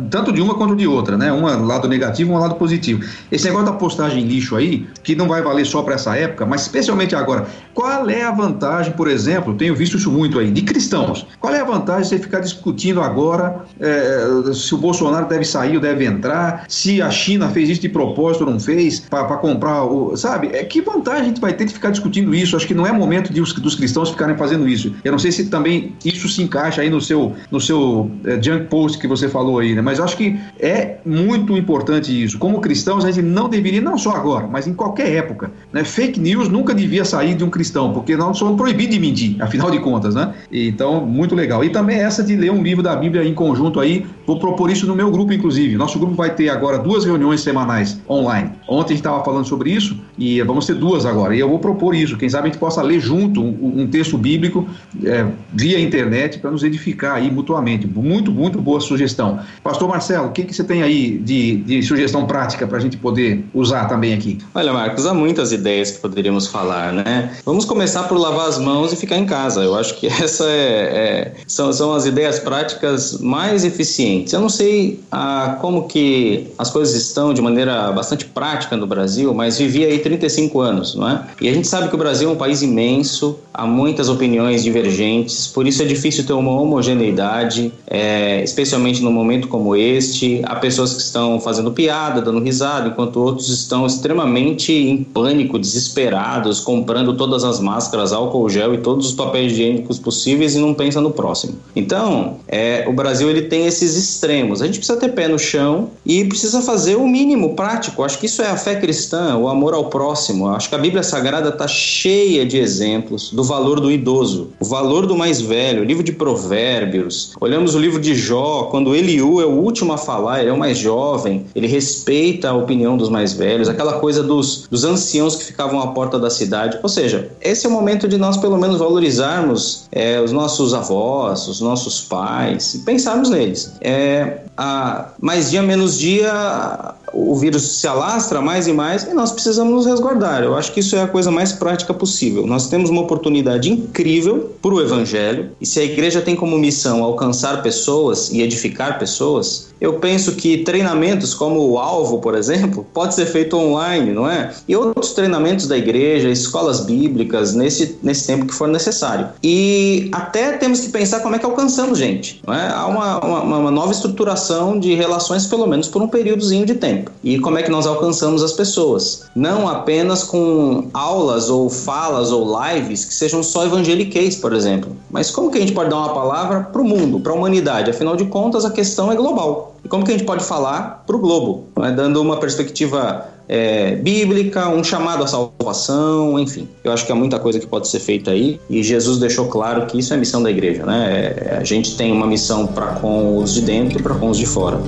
[0.10, 1.32] tanto de uma quanto de outra, né?
[1.32, 3.04] Uma lado negativo, um lado positivo.
[3.32, 6.62] Esse negócio da postagem lixo aí, que não vai valer só para essa época, mas
[6.62, 7.46] especialmente agora.
[7.74, 11.26] Qual é a vantagem, por exemplo, tenho visto isso muito aí, de cristãos.
[11.40, 15.76] Qual é a vantagem de você ficar discutindo agora é, se o Bolsonaro deve sair
[15.76, 19.84] ou deve entrar, se a China fez isso de propósito ou não fez, para comprar
[19.84, 20.16] o.
[20.18, 20.50] Sabe?
[20.54, 22.56] É, que vantagem a gente vai ter de ficar discutindo isso?
[22.56, 24.94] Acho que não é momento de os, dos cristãos ficarem fazendo isso.
[25.04, 28.68] Eu não sei se também isso se encaixa aí no seu, no seu é, junk
[28.68, 29.82] post que você falou aí, né?
[29.82, 32.38] Mas acho que é muito importante isso.
[32.38, 35.84] Como cristãos, a gente não deveria, não só agora, mas em qualquer época, né?
[35.84, 39.72] Fake news nunca devia sair de um cristão, porque nós somos proibidos de mentir, afinal
[39.72, 40.34] de contas, né?
[40.52, 41.64] Então, muito legal.
[41.64, 44.86] E também essa de ler um livro da Bíblia em conjunto aí, vou propor isso
[44.88, 45.76] no meu grupo, inclusive.
[45.76, 48.52] Nosso grupo vai ter agora duas reuniões semanais online.
[48.68, 51.36] Ontem a gente estava falando sobre isso e vamos ter duas agora.
[51.36, 52.18] E eu vou propor isso.
[52.18, 54.68] Quem sabe a gente possa ler junto um, um texto bíblico
[55.04, 57.88] é, via internet para nos edificar aí mutuamente.
[57.88, 59.40] Muito, muito boa sugestão.
[59.64, 62.98] Pastor Marcelo, o que, que você tem aí de, de sugestão prática para a gente
[62.98, 64.38] poder usar também aqui?
[64.54, 67.36] Olha, Marcos, há muitas ideias que poderíamos falar, né?
[67.44, 69.62] Vamos começar por lavar as mãos e ficar em casa.
[69.62, 74.32] Eu acho que essa é, é são, são as ideias práticas mais eficientes.
[74.32, 79.34] Eu não sei ah, como que as coisas estão de maneira bastante prática no Brasil,
[79.34, 81.22] mas vivi aí 35 anos, não é?
[81.42, 85.48] E a gente sabe que o Brasil é um país imenso, há muitas opiniões divergentes,
[85.48, 90.42] por isso é difícil ter uma homogeneidade, é, especialmente num momento como este.
[90.46, 96.60] Há pessoas que estão fazendo piada, dando risada, enquanto outros estão extremamente em pânico, desesperados,
[96.60, 101.02] comprando todas as máscaras, álcool gel e todos os papéis higiênicos possíveis e não pensa
[101.02, 101.56] no próximo.
[101.76, 104.62] Então, é, o Brasil ele tem esses extremos.
[104.62, 108.04] A gente precisa ter pé no chão e precisa fazer o mínimo prático.
[108.04, 110.48] Acho que isso é a fé cristã, o amor ao próximo.
[110.50, 115.08] Acho que a Bíblia Sagrada está cheia de exemplos do valor do idoso, o valor
[115.08, 117.34] do mais velho, o livro de Provérbios.
[117.42, 120.58] Olhamos o livro de Jó, quando Eliú é o último a falar, ele é o
[120.58, 125.44] mais jovem, ele respeita a opinião dos mais velhos, aquela coisa dos, dos anciãos que
[125.44, 126.80] ficavam à porta da cidade.
[126.82, 131.48] Ou seja, esse é o momento de nós, pelo menos, valorizarmos é, os nossos avós,
[131.48, 133.74] os nossos pais e pensarmos neles.
[133.82, 139.32] É, a, mais dia menos dia o vírus se alastra mais e mais e nós
[139.32, 140.44] precisamos nos resguardar.
[140.44, 142.46] Eu acho que isso é a coisa mais prática possível.
[142.46, 147.04] Nós temos uma oportunidade incrível para o Evangelho e se a igreja tem como missão
[147.04, 153.14] alcançar pessoas e edificar pessoas, eu penso que treinamentos como o Alvo, por exemplo, pode
[153.14, 154.54] ser feito online, não é?
[154.68, 159.30] E outros treinamentos da igreja, escolas bíblicas, nesse, nesse tempo que for necessário.
[159.44, 162.42] E até temos que pensar como é que alcançamos gente.
[162.46, 162.70] Não é?
[162.70, 167.05] Há uma, uma, uma nova estruturação de relações, pelo menos por um períodozinho de tempo.
[167.24, 169.26] E como é que nós alcançamos as pessoas?
[169.36, 174.96] Não apenas com aulas ou falas ou lives que sejam só evangeliqueis, por exemplo.
[175.10, 177.90] Mas como que a gente pode dar uma palavra para o mundo, para a humanidade?
[177.90, 179.76] Afinal de contas, a questão é global.
[179.84, 181.92] E como que a gente pode falar para o globo, né?
[181.92, 186.68] dando uma perspectiva é, bíblica, um chamado à salvação, enfim.
[186.84, 189.86] Eu acho que há muita coisa que pode ser feita aí e Jesus deixou claro
[189.86, 191.34] que isso é a missão da igreja, né?
[191.38, 194.38] É, a gente tem uma missão para com os de dentro e para com os
[194.38, 194.80] de fora.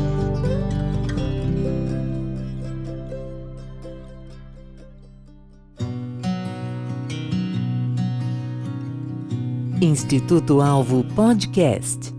[9.82, 12.12] Instituto Alvo Podcast.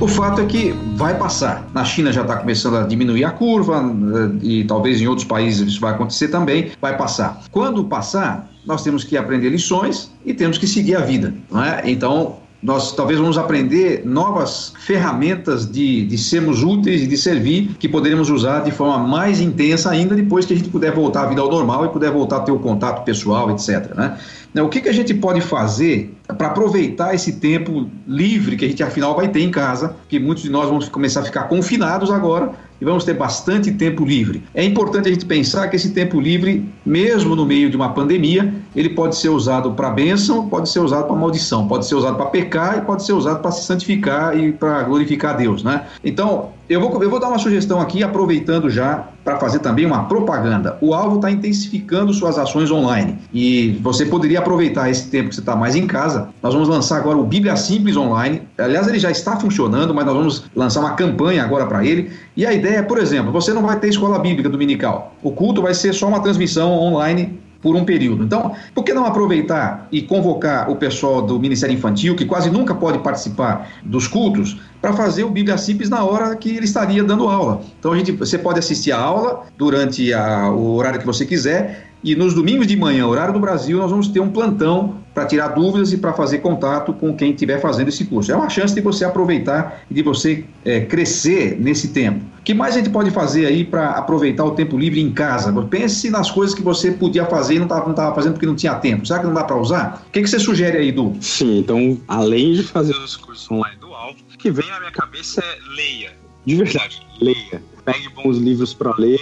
[0.00, 1.68] O fato é que vai passar.
[1.74, 5.68] Na China já está começando a diminuir a curva eh, e talvez em outros países
[5.68, 6.70] isso vai acontecer também.
[6.80, 7.42] Vai passar.
[7.50, 11.34] Quando passar, nós temos que aprender lições e temos que seguir a vida.
[11.50, 11.82] Não é?
[11.84, 17.88] Então, nós talvez vamos aprender novas ferramentas de, de sermos úteis e de servir que
[17.88, 21.40] poderemos usar de forma mais intensa ainda depois que a gente puder voltar à vida
[21.40, 23.94] ao normal e puder voltar a ter o contato pessoal, etc.
[23.94, 24.62] Né?
[24.62, 28.82] O que, que a gente pode fazer para aproveitar esse tempo livre que a gente
[28.82, 32.52] afinal vai ter em casa, que muitos de nós vamos começar a ficar confinados agora
[32.80, 34.42] e vamos ter bastante tempo livre.
[34.54, 38.54] É importante a gente pensar que esse tempo livre, mesmo no meio de uma pandemia,
[38.74, 42.26] ele pode ser usado para bênção, pode ser usado para maldição, pode ser usado para
[42.26, 45.86] pecar e pode ser usado para se santificar e para glorificar a Deus, né?
[46.02, 50.04] Então, eu vou, eu vou dar uma sugestão aqui, aproveitando já para fazer também uma
[50.04, 50.78] propaganda.
[50.80, 55.40] O alvo está intensificando suas ações online e você poderia aproveitar esse tempo que você
[55.40, 56.28] está mais em casa.
[56.40, 58.42] Nós vamos lançar agora o Bíblia Simples online.
[58.56, 62.12] Aliás, ele já está funcionando, mas nós vamos lançar uma campanha agora para ele.
[62.36, 65.12] E a ideia é, por exemplo, você não vai ter escola bíblica dominical.
[65.24, 68.24] O culto vai ser só uma transmissão online por um período.
[68.24, 72.74] Então, por que não aproveitar e convocar o pessoal do Ministério Infantil, que quase nunca
[72.74, 77.28] pode participar dos cultos, para fazer o Bíblia Simples na hora que ele estaria dando
[77.28, 77.60] aula?
[77.78, 81.90] Então, a gente, você pode assistir a aula durante a, o horário que você quiser
[82.02, 85.48] e nos domingos de manhã, horário do Brasil, nós vamos ter um plantão para tirar
[85.48, 88.30] dúvidas e para fazer contato com quem estiver fazendo esse curso.
[88.30, 92.24] É uma chance de você aproveitar e de você é, crescer nesse tempo.
[92.38, 95.52] O que mais a gente pode fazer aí para aproveitar o tempo livre em casa?
[95.64, 99.06] Pense nas coisas que você podia fazer e não estava fazendo porque não tinha tempo.
[99.06, 100.04] Será que não dá para usar?
[100.08, 101.16] O que, que você sugere aí, Du?
[101.20, 104.92] Sim, então, além de fazer os cursos online do Alvo, o que vem na minha
[104.92, 106.12] cabeça é leia.
[106.46, 107.62] De verdade, leia.
[107.84, 109.20] Pegue bons livros para ler.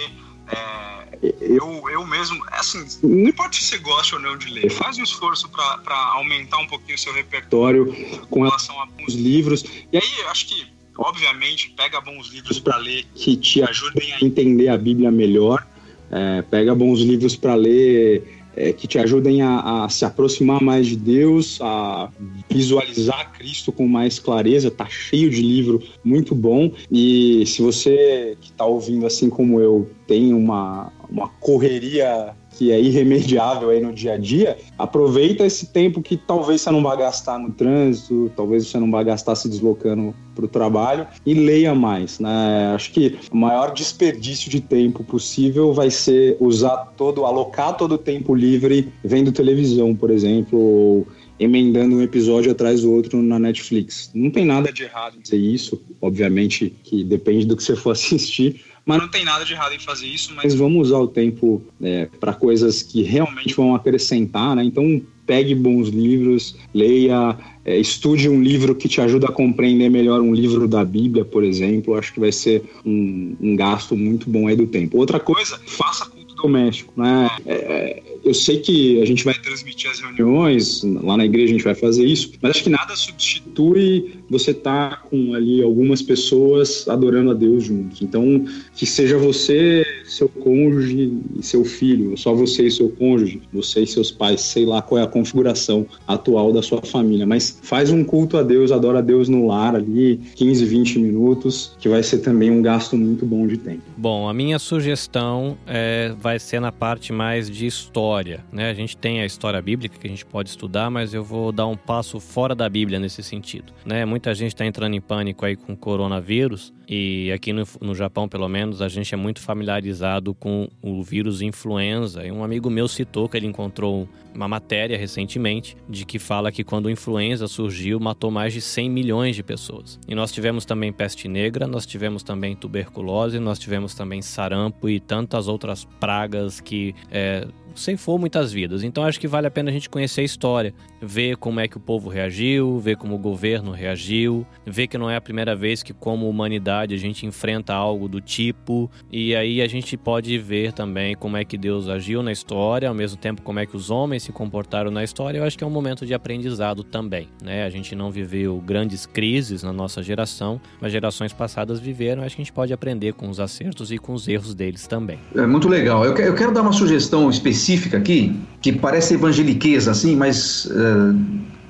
[0.51, 0.88] É
[1.21, 5.03] eu, eu mesmo, assim, não importa se você gosta ou não de ler, faz um
[5.03, 7.93] esforço para aumentar um pouquinho o seu repertório
[8.29, 9.63] com relação a bons livros.
[9.91, 10.65] E aí, acho que,
[10.97, 15.65] obviamente, pega bons livros para ler que te ajudem a entender a Bíblia melhor.
[16.11, 20.85] É, pega bons livros para ler é, que te ajudem a, a, se aproximar mais
[20.85, 22.09] de Deus, a
[22.49, 24.69] visualizar Cristo com mais clareza.
[24.69, 26.71] Tá cheio de livro muito bom.
[26.91, 32.81] E se você que está ouvindo, assim como eu, tem uma, uma correria que é
[32.81, 37.39] irremediável aí no dia a dia, aproveita esse tempo que talvez você não vá gastar
[37.39, 42.19] no trânsito, talvez você não vá gastar se deslocando para o trabalho e leia mais,
[42.19, 42.73] né?
[42.75, 47.97] Acho que o maior desperdício de tempo possível vai ser usar todo, alocar todo o
[47.97, 51.07] tempo livre vendo televisão, por exemplo, ou
[51.39, 54.11] emendando um episódio atrás do outro na Netflix.
[54.13, 57.91] Não tem nada de errado em dizer isso, obviamente que depende do que você for
[57.95, 61.61] assistir, mas não tem nada de errado em fazer isso, mas vamos usar o tempo
[61.79, 64.63] é, para coisas que realmente vão acrescentar, né?
[64.63, 70.21] Então pegue bons livros, leia, é, estude um livro que te ajuda a compreender melhor
[70.21, 71.93] um livro da Bíblia, por exemplo.
[71.93, 74.97] Acho que vai ser um, um gasto muito bom aí do tempo.
[74.97, 77.29] Outra coisa, faça culto doméstico, né?
[77.45, 81.57] É, é eu sei que a gente vai transmitir as reuniões, lá na igreja a
[81.57, 86.01] gente vai fazer isso, mas acho que nada substitui você estar tá com ali algumas
[86.01, 88.01] pessoas adorando a Deus juntos.
[88.01, 88.45] Então,
[88.75, 93.87] que seja você, seu cônjuge e seu filho, só você e seu cônjuge, você e
[93.87, 98.03] seus pais, sei lá qual é a configuração atual da sua família, mas faz um
[98.03, 102.19] culto a Deus, adora a Deus no lar ali, 15, 20 minutos, que vai ser
[102.19, 103.81] também um gasto muito bom de tempo.
[103.97, 108.71] Bom, a minha sugestão é, vai ser na parte mais de história história, né?
[108.71, 111.67] A gente tem a história bíblica que a gente pode estudar, mas eu vou dar
[111.67, 114.03] um passo fora da Bíblia nesse sentido, né?
[114.03, 118.49] Muita gente está entrando em pânico aí com coronavírus e aqui no, no Japão, pelo
[118.49, 122.25] menos, a gente é muito familiarizado com o vírus influenza.
[122.25, 126.63] E um amigo meu citou que ele encontrou uma matéria recentemente de que fala que
[126.63, 129.99] quando o influenza surgiu, matou mais de 100 milhões de pessoas.
[130.07, 134.99] E nós tivemos também peste negra, nós tivemos também tuberculose, nós tivemos também sarampo e
[134.99, 138.83] tantas outras pragas que é, ceifou muitas vidas.
[138.83, 141.77] Então acho que vale a pena a gente conhecer a história, ver como é que
[141.77, 145.83] o povo reagiu, ver como o governo reagiu, ver que não é a primeira vez
[145.83, 150.73] que como humanidade a gente enfrenta algo do tipo, e aí a gente pode ver
[150.73, 153.89] também como é que Deus agiu na história, ao mesmo tempo como é que os
[153.89, 155.37] homens se comportaram na história.
[155.37, 157.63] Eu acho que é um momento de aprendizado também, né?
[157.63, 162.41] A gente não viveu grandes crises na nossa geração, mas gerações passadas viveram, acho que
[162.41, 165.19] a gente pode aprender com os acertos e com os erros deles também.
[165.35, 166.03] É muito legal.
[166.03, 171.19] Eu quero dar uma sugestão específica específica aqui, que parece evangeliquez, assim, mas uh,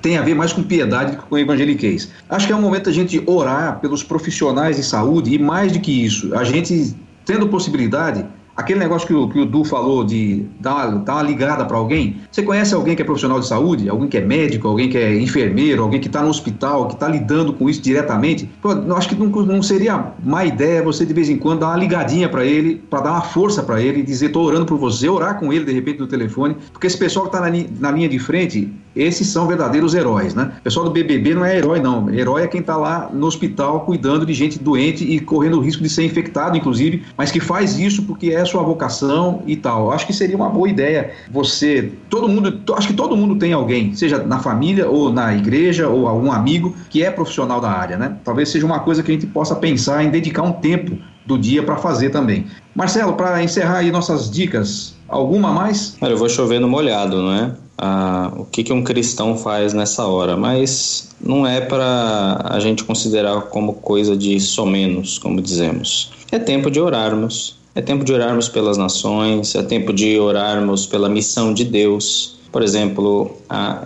[0.00, 2.10] tem a ver mais com piedade que com evangeliquez.
[2.28, 5.80] Acho que é um momento a gente orar pelos profissionais de saúde e mais do
[5.80, 6.94] que isso, a gente,
[7.26, 8.24] tendo possibilidade,
[8.60, 12.18] aquele negócio que o, que o Du falou de dar, dar uma ligada para alguém.
[12.30, 13.88] Você conhece alguém que é profissional de saúde?
[13.88, 14.68] Alguém que é médico?
[14.68, 15.82] Alguém que é enfermeiro?
[15.82, 16.86] Alguém que está no hospital?
[16.86, 18.48] Que está lidando com isso diretamente?
[18.62, 21.76] Eu acho que não, não seria má ideia você de vez em quando dar uma
[21.76, 25.38] ligadinha para ele, para dar uma força para ele dizer: estou orando por você, orar
[25.38, 28.18] com ele de repente no telefone, porque esse pessoal que está na, na linha de
[28.18, 30.52] frente, esses são verdadeiros heróis, né?
[30.58, 32.10] O pessoal do BBB não é herói, não.
[32.10, 35.82] Herói é quem está lá no hospital cuidando de gente doente e correndo o risco
[35.82, 39.92] de ser infectado, inclusive, mas que faz isso porque é sua vocação e tal.
[39.92, 43.94] Acho que seria uma boa ideia você, todo mundo, acho que todo mundo tem alguém,
[43.94, 48.16] seja na família ou na igreja ou algum amigo que é profissional da área, né?
[48.24, 51.62] Talvez seja uma coisa que a gente possa pensar em dedicar um tempo do dia
[51.62, 52.46] para fazer também.
[52.74, 55.96] Marcelo, para encerrar aí nossas dicas, alguma mais?
[56.00, 57.52] Eu vou chover no molhado, não é?
[57.76, 62.84] Ah, o que, que um cristão faz nessa hora, mas não é para a gente
[62.84, 66.10] considerar como coisa de somenos, como dizemos.
[66.30, 71.08] É tempo de orarmos, é tempo de orarmos pelas nações, é tempo de orarmos pela
[71.08, 72.38] missão de Deus.
[72.52, 73.30] Por exemplo,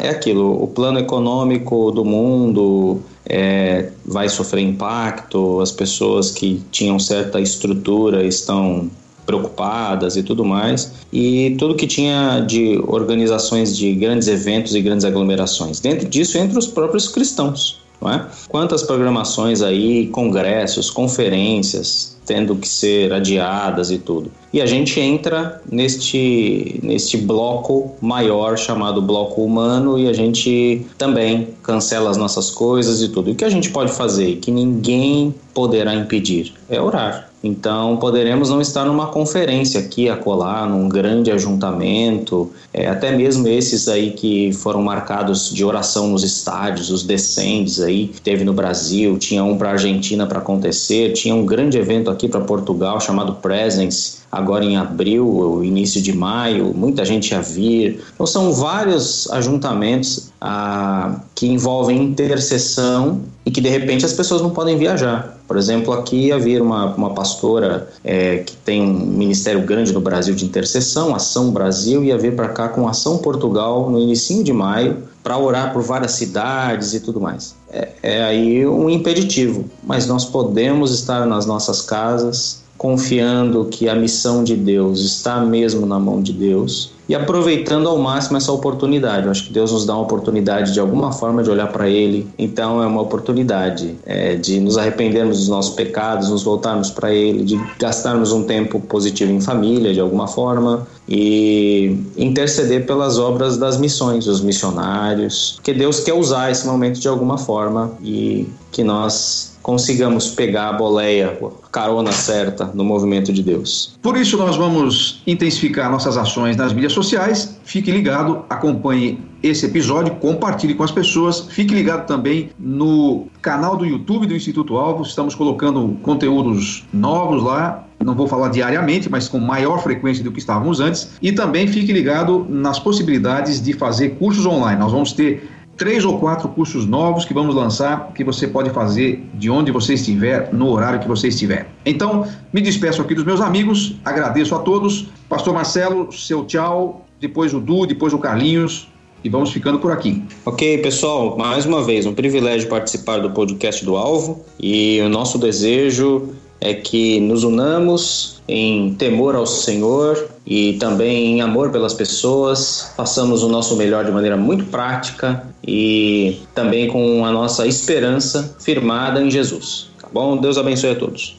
[0.01, 6.99] é aquilo: o plano econômico do mundo é, vai sofrer impacto, as pessoas que tinham
[6.99, 8.91] certa estrutura estão
[9.25, 15.05] preocupadas e tudo mais, e tudo que tinha de organizações de grandes eventos e grandes
[15.05, 15.81] aglomerações.
[15.81, 17.83] Dentro disso, entre os próprios cristãos.
[18.01, 18.27] Não é?
[18.49, 24.31] Quantas programações aí, congressos, conferências, tendo que ser adiadas e tudo.
[24.53, 31.49] E a gente entra neste, neste bloco maior chamado bloco humano e a gente também
[31.63, 33.31] cancela as nossas coisas e tudo.
[33.31, 37.31] E o que a gente pode fazer, que ninguém poderá impedir, é orar.
[37.45, 43.87] Então, poderemos não estar numa conferência aqui, acolá, num grande ajuntamento, é, até mesmo esses
[43.87, 49.19] aí que foram marcados de oração nos estádios, os descendes aí, que teve no Brasil,
[49.19, 53.35] tinha um para a Argentina para acontecer, tinha um grande evento aqui para Portugal chamado
[53.35, 58.03] Presence, agora em abril, início de maio, muita gente ia vir.
[58.15, 64.51] Então, são vários ajuntamentos ah, que envolvem intercessão e que de repente as pessoas não
[64.51, 65.39] podem viajar.
[65.47, 70.01] Por exemplo, aqui ia vir uma, uma pastora é, que tem um ministério grande no
[70.01, 74.53] Brasil de intercessão, Ação Brasil, ia vir para cá com Ação Portugal no início de
[74.53, 77.55] maio para orar por várias cidades e tudo mais.
[77.71, 83.95] É, é aí um impeditivo, mas nós podemos estar nas nossas casas confiando que a
[83.95, 89.25] missão de Deus está mesmo na mão de Deus e aproveitando ao máximo essa oportunidade.
[89.25, 92.29] Eu acho que Deus nos dá uma oportunidade de alguma forma de olhar para Ele,
[92.39, 97.43] então é uma oportunidade é, de nos arrependermos dos nossos pecados, nos voltarmos para Ele,
[97.43, 103.79] de gastarmos um tempo positivo em família de alguma forma e interceder pelas obras das
[103.79, 109.54] missões, os missionários, porque Deus quer usar esse momento de alguma forma e que nós
[109.65, 113.99] consigamos pegar a boleia, a carona certa no movimento de Deus.
[114.03, 117.59] Por isso, nós vamos intensificar nossas ações nas mídias sociais.
[117.65, 121.47] Fique ligado, acompanhe esse episódio, compartilhe com as pessoas.
[121.49, 125.03] Fique ligado também no canal do YouTube do Instituto Alvo.
[125.03, 127.87] Estamos colocando conteúdos novos lá.
[128.05, 131.13] Não vou falar diariamente, mas com maior frequência do que estávamos antes.
[131.23, 134.79] E também fique ligado nas possibilidades de fazer cursos online.
[134.79, 139.25] Nós vamos ter três ou quatro cursos novos que vamos lançar que você pode fazer
[139.35, 141.69] de onde você estiver, no horário que você estiver.
[141.85, 145.09] Então, me despeço aqui dos meus amigos, agradeço a todos.
[145.29, 148.89] Pastor Marcelo, seu tchau, depois o Du, depois o Carlinhos.
[149.23, 150.23] E vamos ficando por aqui.
[150.45, 155.39] Ok, pessoal, mais uma vez, um privilégio participar do podcast do Alvo e o nosso
[155.39, 162.93] desejo é que nos unamos em temor ao Senhor e também em amor pelas pessoas,
[162.97, 169.23] façamos o nosso melhor de maneira muito prática e também com a nossa esperança firmada
[169.23, 169.91] em Jesus.
[170.01, 170.37] Tá bom?
[170.37, 171.39] Deus abençoe a todos.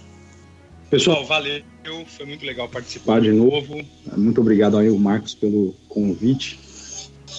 [0.89, 1.61] Pessoal, valeu.
[2.07, 3.79] Foi muito legal participar de novo.
[4.17, 6.59] Muito obrigado aí, Marcos, pelo convite.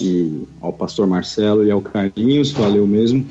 [0.00, 3.26] E ao pastor Marcelo e ao Carlinhos, valeu mesmo.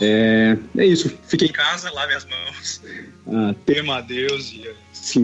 [0.00, 2.82] É, é isso, fique em casa, lave as mãos,
[3.28, 5.18] ah, tema a Deus e se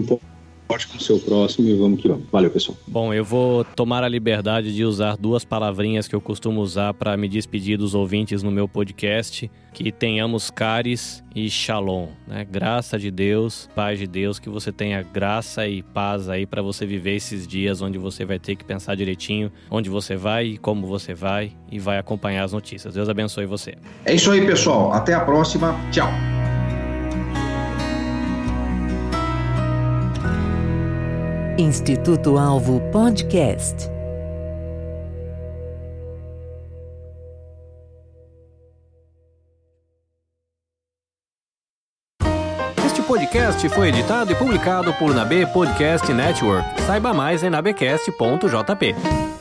[0.67, 2.25] importe com o seu próximo e vamos que vamos.
[2.29, 2.77] Valeu, pessoal.
[2.85, 7.15] Bom, eu vou tomar a liberdade de usar duas palavrinhas que eu costumo usar para
[7.15, 12.45] me despedir dos ouvintes no meu podcast, que tenhamos caris e shalom, né?
[12.49, 16.85] Graça de Deus, paz de Deus, que você tenha graça e paz aí para você
[16.85, 20.85] viver esses dias onde você vai ter que pensar direitinho onde você vai e como
[20.85, 22.93] você vai e vai acompanhar as notícias.
[22.93, 23.75] Deus abençoe você.
[24.03, 24.91] É isso aí, pessoal.
[24.91, 25.75] Até a próxima.
[25.91, 26.09] Tchau.
[31.57, 33.97] Instituto Alvo Podcast.
[43.07, 46.81] podcast foi editado e publicado por Nabe Podcast Network.
[46.81, 49.36] Saiba mais em nabecast.jp.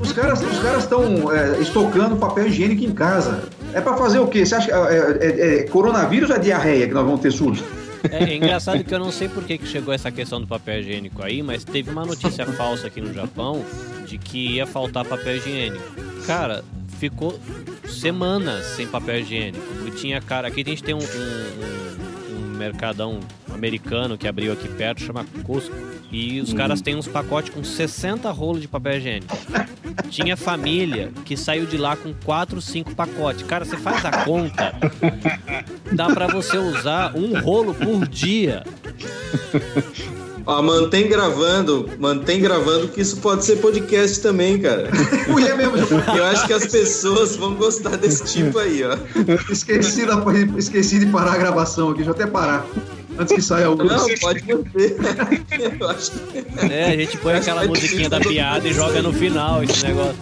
[0.00, 3.44] Os caras os caras estão é, estocando papel higiênico em casa.
[3.72, 4.44] É para fazer o quê?
[4.44, 7.62] Você acha que é, é, é, coronavírus ou é diarreia que nós vamos ter surto?
[8.10, 10.80] É, é engraçado que eu não sei por que, que chegou essa questão do papel
[10.80, 13.64] higiênico aí, mas teve uma notícia falsa aqui no Japão
[14.06, 15.84] de que ia faltar papel higiênico.
[16.26, 16.64] Cara,
[16.98, 17.38] ficou
[17.86, 19.64] semanas sem papel higiênico.
[19.86, 21.87] E tinha cara, aqui a gente tem um, um, um
[22.58, 23.20] mercadão
[23.52, 25.74] americano que abriu aqui perto, chama Costco.
[26.10, 29.36] E os caras têm uns pacotes com 60 rolos de papel higiênico.
[30.10, 33.42] Tinha família que saiu de lá com 4, 5 pacotes.
[33.44, 34.74] Cara, você faz a conta.
[35.92, 38.64] Dá pra você usar um rolo por dia.
[40.48, 44.88] Ó, mantém gravando, mantém gravando que isso pode ser podcast também, cara.
[45.28, 45.76] Mulher mesmo.
[46.16, 48.96] Eu acho que as pessoas vão gostar desse tipo aí, ó.
[49.52, 50.24] Esqueci, da,
[50.56, 52.66] esqueci de parar a gravação aqui, deixa eu até parar.
[53.18, 53.76] Antes que saia o.
[53.76, 54.96] Não, pode manter.
[55.78, 56.72] Eu acho que...
[56.72, 60.16] É, a gente põe aquela musiquinha da piada e joga no final esse negócio.